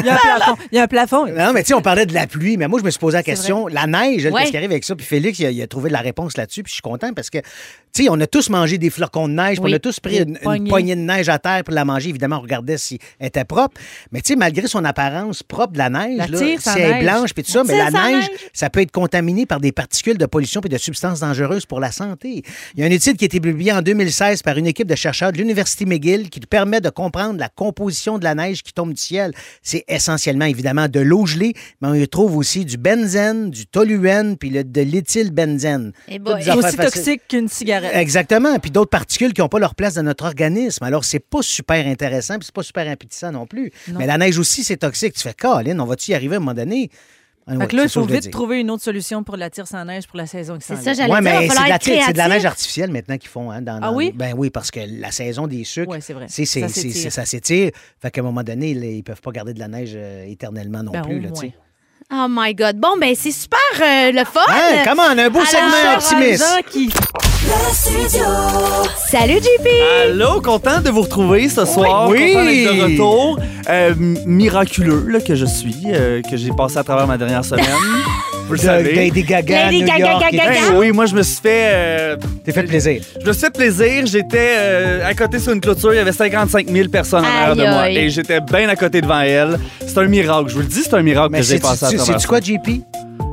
[0.00, 0.56] Il y a un plafond.
[0.70, 1.26] Il y a un plafond.
[1.26, 3.16] Non, mais tu sais, on parlait de la pluie, mais moi, je me suis posé
[3.16, 3.66] la question.
[3.66, 4.32] La neige, Ouais.
[4.40, 4.94] qu'est-ce qui arrive avec ça?
[4.94, 7.14] Puis Félix, il a, il a trouvé de la réponse là-dessus, puis je suis content
[7.14, 9.70] parce que, tu sais, on a tous mangé des flocons de neige, Oui.
[9.72, 10.38] on a tous pris une,
[10.68, 12.10] poignée de neige à terre pour la manger.
[12.10, 13.80] Évidemment, on regardait si elle était propre.
[14.12, 16.80] Mais tu sais, malgré son apparence propre de la neige, La là, tire, si elle
[16.80, 17.02] est neige.
[17.04, 18.38] blanche, puis tout ça, mais la neige, neige.
[18.52, 21.90] ça peut être contaminé par des particules de pollution et de substances dangereuses pour la
[21.92, 22.42] santé.
[22.74, 24.94] Il y a une étude qui a été publiée en 2016 par une équipe de
[24.94, 28.92] chercheurs de l'Université McGill qui permet de comprendre la composition de la neige qui tombe
[28.92, 29.32] du ciel.
[29.62, 34.36] C'est essentiellement, évidemment, de l'eau gelée, mais on y trouve aussi du benzène, du toluène,
[34.36, 35.92] puis le- de l'éthylbenzène.
[36.08, 37.92] Eh des affaires Aussi toxique qu'une cigarette.
[38.00, 38.58] Exactement.
[38.58, 40.84] Puis d'autres particules qui n'ont pas leur place dans notre organisme.
[40.84, 43.70] Alors, c'est pas super intéressant, puis c'est pas super appétissant non plus.
[43.88, 43.98] Non.
[43.98, 45.14] Mais la neige aussi, c'est toxique.
[45.14, 46.90] Tu fais, Colin, on va-tu y arriver à un moment donné?
[47.46, 48.30] Ouais, Fait que là, il faut vite dire.
[48.30, 50.82] trouver une autre solution pour la tire sans neige pour la saison qui s'en C'est
[50.82, 51.08] ça, vient.
[51.08, 51.30] j'allais Ouais, dire.
[51.40, 52.28] Mais c'est de, la, être c'est de la créatif.
[52.34, 54.12] neige artificielle maintenant qu'ils font hein, dans, Ah oui?
[54.14, 56.26] Ben oui, parce que la saison des sucres, Ouais, c'est vrai.
[56.28, 56.92] c'est- Ça s'étire.
[56.94, 57.70] c'est- ça s'étire.
[58.02, 60.82] Fait qu'à un moment donné, là, ils peuvent pas garder de la neige euh, éternellement
[60.82, 61.20] non Ben, plus.
[61.20, 61.48] Là, moins.
[62.12, 62.76] Oh my God.
[62.78, 64.40] Bon, ben c'est super euh, le fun.
[64.48, 66.44] Hein, comment on a un beau Alors, segment optimiste.
[69.10, 69.66] Salut, JP.
[70.04, 72.08] Allô, content de vous retrouver ce soir.
[72.10, 72.32] Oui.
[72.32, 73.38] Content d'être de retour.
[73.70, 73.94] Euh,
[74.26, 77.64] miraculeux là, que je suis, euh, que j'ai passé à travers ma dernière semaine.
[78.48, 78.94] vous le savez.
[78.94, 80.24] Lady Gaga, Lady New Gaga, York.
[80.30, 80.70] et Gaga, tout Gaga.
[80.72, 81.70] Ben oui, moi je me suis fait.
[81.72, 83.00] euh, T'es fait plaisir.
[83.22, 84.06] je me suis fait plaisir.
[84.06, 85.92] J'étais euh, à côté sur une clôture.
[85.94, 87.80] Il y avait 55 000 personnes en arrière de Aïe, moi.
[87.82, 87.96] aïe.
[87.98, 89.58] Et j'étais bien à côté devant elle.
[89.86, 90.48] C'est un miracle.
[90.50, 92.14] Je vous le dis, c'est un miracle Mais que j'ai c'est passé à travers.
[92.16, 92.28] tu ça.
[92.28, 92.82] quoi, JP?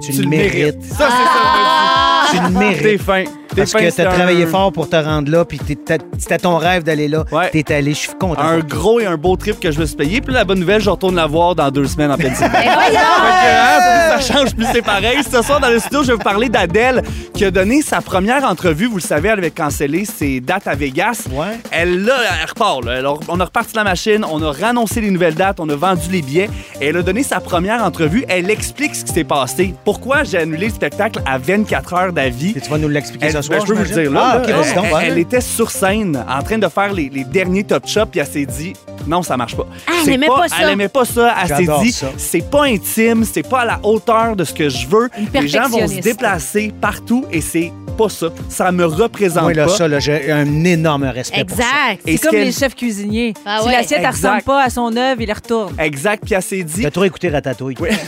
[0.05, 0.83] Tu, Tu le mérites.
[0.83, 2.31] Ça, c'est ça.
[2.31, 2.75] Tu le vas-y.
[2.77, 3.01] T'es mérites.
[3.01, 3.23] fin.
[3.55, 7.07] Parce que t'as un- travaillé fort pour te rendre là, puis c'était ton rêve d'aller
[7.07, 7.23] là.
[7.31, 7.49] Ouais.
[7.51, 8.41] T'es allé, je suis content.
[8.41, 10.21] Un gros et un beau trip que je me suis payé.
[10.21, 12.53] Puis la bonne nouvelle, je retourne la voir dans deux semaines en Pennsylvanie.
[12.85, 15.17] Fait que, hein, plus ça change, plus c'est pareil.
[15.23, 17.01] Ce soir, dans le studio, je vais vous parler d'Adèle,
[17.33, 18.85] qui a donné sa première entrevue.
[18.87, 21.23] Vous le savez, elle avait cancellé ses dates à Vegas.
[21.31, 21.57] Ouais.
[21.71, 22.83] Elle, là, elle repart.
[22.85, 23.01] là.
[23.27, 26.21] On a reparti la machine, on a rannoncé les nouvelles dates, on a vendu les
[26.21, 26.49] billets.
[26.81, 28.25] Et elle a donné sa première entrevue.
[28.27, 29.73] Elle explique ce qui s'est passé.
[29.85, 32.53] Pourquoi j'ai annulé le spectacle à 24 heures d'avis?
[32.55, 34.41] Et tu vas nous l'expliquer ce Ben, je peux vous le dire là.
[34.43, 35.01] Ah, là.
[35.03, 38.27] Elle, était sur scène en train de faire les, les derniers top chops puis elle
[38.27, 38.73] s'est dit
[39.07, 39.67] non, ça marche pas.
[39.87, 40.55] Ah, elle C'est aimait pas ça.
[40.61, 41.35] Elle aimait pas ça.
[41.41, 44.87] Elle s'est dit c'est pas intime, c'est pas à la hauteur de ce que je
[44.87, 45.09] veux.
[45.17, 48.27] Une Les gens vont se déplacer partout et c'est pas ça.
[48.49, 49.71] Ça me représente Moi, là, pas.
[49.75, 51.63] ça, là, j'ai un énorme respect pour ça.
[51.63, 52.01] Exact.
[52.07, 53.33] Et C'est ce comme qu'elle- les chefs cuisiniers.
[53.45, 53.71] Ah si ouais.
[53.73, 54.25] l'assiette ne Exact.
[54.27, 55.73] ressemble pas à son œuvre, il la retourne.
[55.79, 56.23] Exact.
[56.25, 57.75] Puis elle s'est dit T'as trop écouté Ratatouille.
[57.79, 57.89] Oui.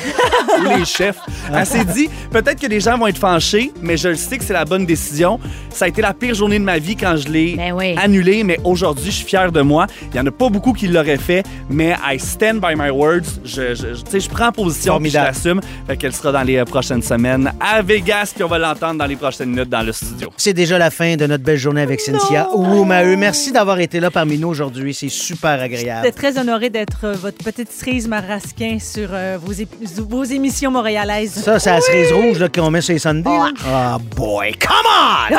[0.60, 1.18] Ou les chefs.
[1.54, 4.44] Elle s'est dit, peut-être que les gens vont être fâchés, mais je le sais que
[4.44, 5.40] c'est la bonne décision.
[5.70, 7.96] Ça a été la pire journée de ma vie quand je l'ai Ben oui.
[8.02, 9.86] annulée, mais aujourd'hui, je suis fier de moi.
[10.12, 13.40] Il y en a pas beaucoup qui l'auraient fait, mais I stand by my words.
[13.44, 15.28] Je, je, je- tu sais, je prends position puis je Formidable.
[15.28, 15.62] l'assume.
[15.86, 19.06] Fait qu'elle sera dans les euh, prochaines semaines à Vegas, puis on va l'entendre dans
[19.06, 20.30] les prochaines minutes dans le studio.
[20.38, 22.48] C'est déjà la fin de notre belle journée avec Cynthia.
[22.54, 24.94] Ouh, Maheu, merci d'avoir été là parmi nous aujourd'hui.
[24.94, 26.06] C'est super agréable.
[26.06, 31.34] J'étais très honorée d'être euh, votre petite cerise marasquin sur euh, vos, émissions montréalaises.
[31.34, 33.30] Ça, c'est la cerise rouge là, qu'on met sur les Sundays.
[33.68, 34.72] Ah, boy, come
[35.32, 35.36] on!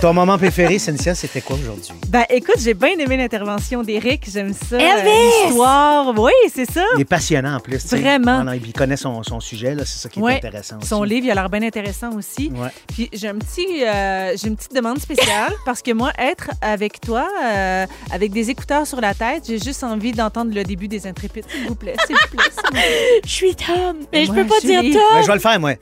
[0.00, 1.92] Ton moment préféré, Cynthia, c'était quoi aujourd'hui?
[2.08, 4.28] Ben, écoute, j'ai bien aimé l'intervention d'Éric.
[4.32, 4.78] J'aime ça.
[4.78, 5.08] Elvis!
[5.08, 6.18] Euh, L'histoire.
[6.18, 6.84] Oui, c'est ça.
[6.96, 7.84] Il est passionnant en plus.
[7.86, 8.38] Vraiment.
[8.40, 10.36] Ah non, il connaît son, son sujet, là, c'est ça qui est Ouais.
[10.36, 10.78] intéressant.
[10.78, 10.88] aussi.
[10.88, 12.50] Son livre, il a l'air bien intéressant aussi.
[12.54, 12.68] Ouais.
[12.88, 17.00] Puis j'ai un petit, euh, j'ai une petite demande spéciale parce que moi, être avec
[17.00, 21.06] toi, euh, avec des écouteurs sur la tête, j'ai juste envie d'entendre le début des
[21.06, 22.42] Intrépides, s'il vous plaît, s'il vous plaît.
[22.50, 23.20] s'il vous plaît.
[23.24, 23.96] Je suis Tom.
[24.12, 25.02] Mais je Moi, peux pas je dire suis- Tom.
[25.14, 25.72] Ben, je vais le faire, moi.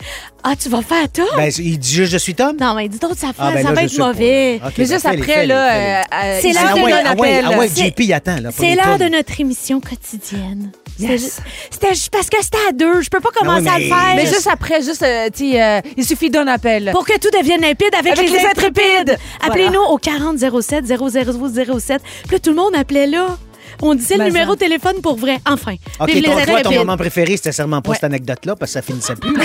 [0.44, 1.26] Ah, tu vas faire Tom?
[1.36, 2.56] Ben, il dit juste je suis Tom.
[2.60, 4.60] Non, mais dis d'autres affaires, Ah, ben ça va être mauvais.
[4.62, 6.92] Mais ben, juste après, là, euh, euh, C'est il l'heure de donne Ah un ouais,
[7.06, 7.44] ah ouais, appel.
[7.54, 8.36] ah ouais, C'est- JP, il attend.
[8.40, 9.12] là, pour C'est les l'heure de tunes.
[9.12, 10.72] notre émission quotidienne.
[10.98, 11.20] C'était Yes.
[11.22, 11.40] juste-
[11.70, 13.00] C'était juste parce que c'était à deux.
[13.02, 14.12] Je peux pas commencer oui, à le faire.
[14.16, 16.90] Mais juste après, juste, euh, tu euh, il suffit d'un appel.
[16.92, 19.18] Pour que tout devienne limpide avec, Avec les intrépides.
[19.44, 22.02] Appelez-nous au 40 07 00007.
[22.24, 23.36] Puis là, tout le monde appelait là.
[23.82, 25.38] On disait le Mais numéro de téléphone pour vrai.
[25.48, 25.74] Enfin.
[26.00, 27.96] OK, les ton, toi, ton moment préféré, c'était sûrement pas Ouais.
[27.96, 29.34] cette anecdote-là, parce que ça finissait plus.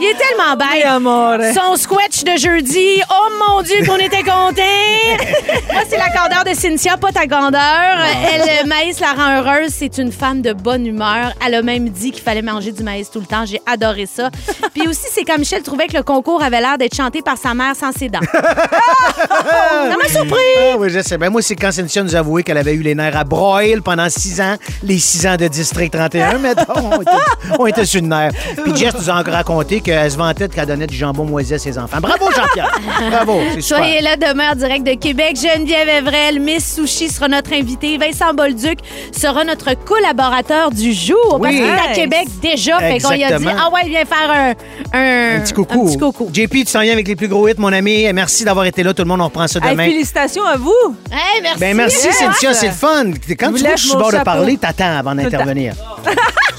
[0.00, 0.84] Il est tellement bête.
[0.86, 1.38] amore.
[1.54, 3.02] Son squelch de jeudi.
[3.10, 4.62] Oh mon Dieu, qu'on était contents.
[5.72, 7.60] Moi, c'est la candeur de Cynthia, pas ta grandeur.
[8.60, 9.70] Elle, maïs la rend heureuse.
[9.70, 11.32] C'est une femme de bonne humeur.
[11.44, 13.44] Elle a même dit qu'il fallait manger du maïs tout le temps.
[13.46, 14.30] J'ai adoré ça.
[14.74, 17.54] Puis aussi, c'est quand Michel trouvait que le concours avait l'air d'être chanté par sa
[17.54, 18.20] mère sans ses dents.
[18.32, 20.40] ça m'a surpris.
[20.72, 21.18] Ah oui, je sais.
[21.18, 23.82] Ben, moi, c'est quand Cynthia nous a avoué qu'elle avait eu les nerfs à broil
[23.82, 26.62] pendant six ans, les six ans de District 31, mettons.
[26.76, 27.10] On était,
[27.58, 28.32] on était sur le nerf.
[28.64, 31.58] Puis Jess nous a encore raconté qu'elle se vantait qu'elle donnait du jambon moisi à
[31.58, 31.98] ses enfants.
[32.00, 32.70] Bravo, Jean-Pierre.
[33.10, 33.78] Bravo, c'est super.
[33.78, 35.36] Soyez là demain en direct de Québec.
[35.36, 37.98] Geneviève Evrel, Miss Sushi sera notre invitée.
[37.98, 38.78] Vincent Bolduc
[39.12, 41.38] sera notre collaborateur du jour.
[41.40, 41.56] Parce Oui.
[41.60, 41.92] qu'il est à.
[41.94, 42.78] Québec déjà.
[42.78, 43.62] Fait qu'on lui a dit Exactement.
[43.66, 44.50] Ah ouais, viens faire un,
[44.98, 45.82] un, Un petit coucou.
[45.82, 46.30] un petit coucou.
[46.32, 48.10] JP, tu t'en viens avec les plus gros hits, mon ami.
[48.12, 48.94] Merci d'avoir été là.
[48.94, 49.84] Tout le monde, on reprend ça Hey, demain.
[49.84, 50.72] félicitations à vous.
[51.10, 51.58] Hey, merci.
[51.60, 52.12] Ben merci, Yeah.
[52.12, 53.12] Cynthia, c'est le fun.
[53.38, 55.74] Quand tu vois que je suis bord de parler, t'attends avant d'intervenir.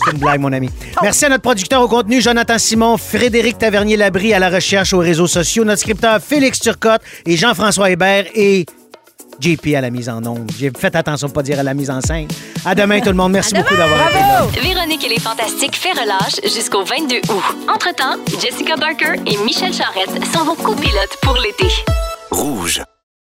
[0.05, 0.69] C'est une blague, mon ami.
[1.01, 5.27] Merci à notre producteur au contenu, Jonathan Simon, Frédéric Tavernier-Labrie à la recherche aux réseaux
[5.27, 8.65] sociaux, notre scripteur Félix Turcotte et Jean-François Hébert et
[9.39, 10.51] JP à la mise en onde.
[10.57, 12.27] J'ai fait attention de ne pas dire à la mise en scène.
[12.65, 13.31] À demain, tout le monde.
[13.31, 14.45] Merci beaucoup d'avoir été là.
[14.61, 17.43] Véronique et les Fantastiques fait relâche jusqu'au 22 août.
[17.73, 21.67] Entre-temps, Jessica Barker et Michel Charrette sont vos copilotes pour l'été.
[22.31, 22.81] Rouge.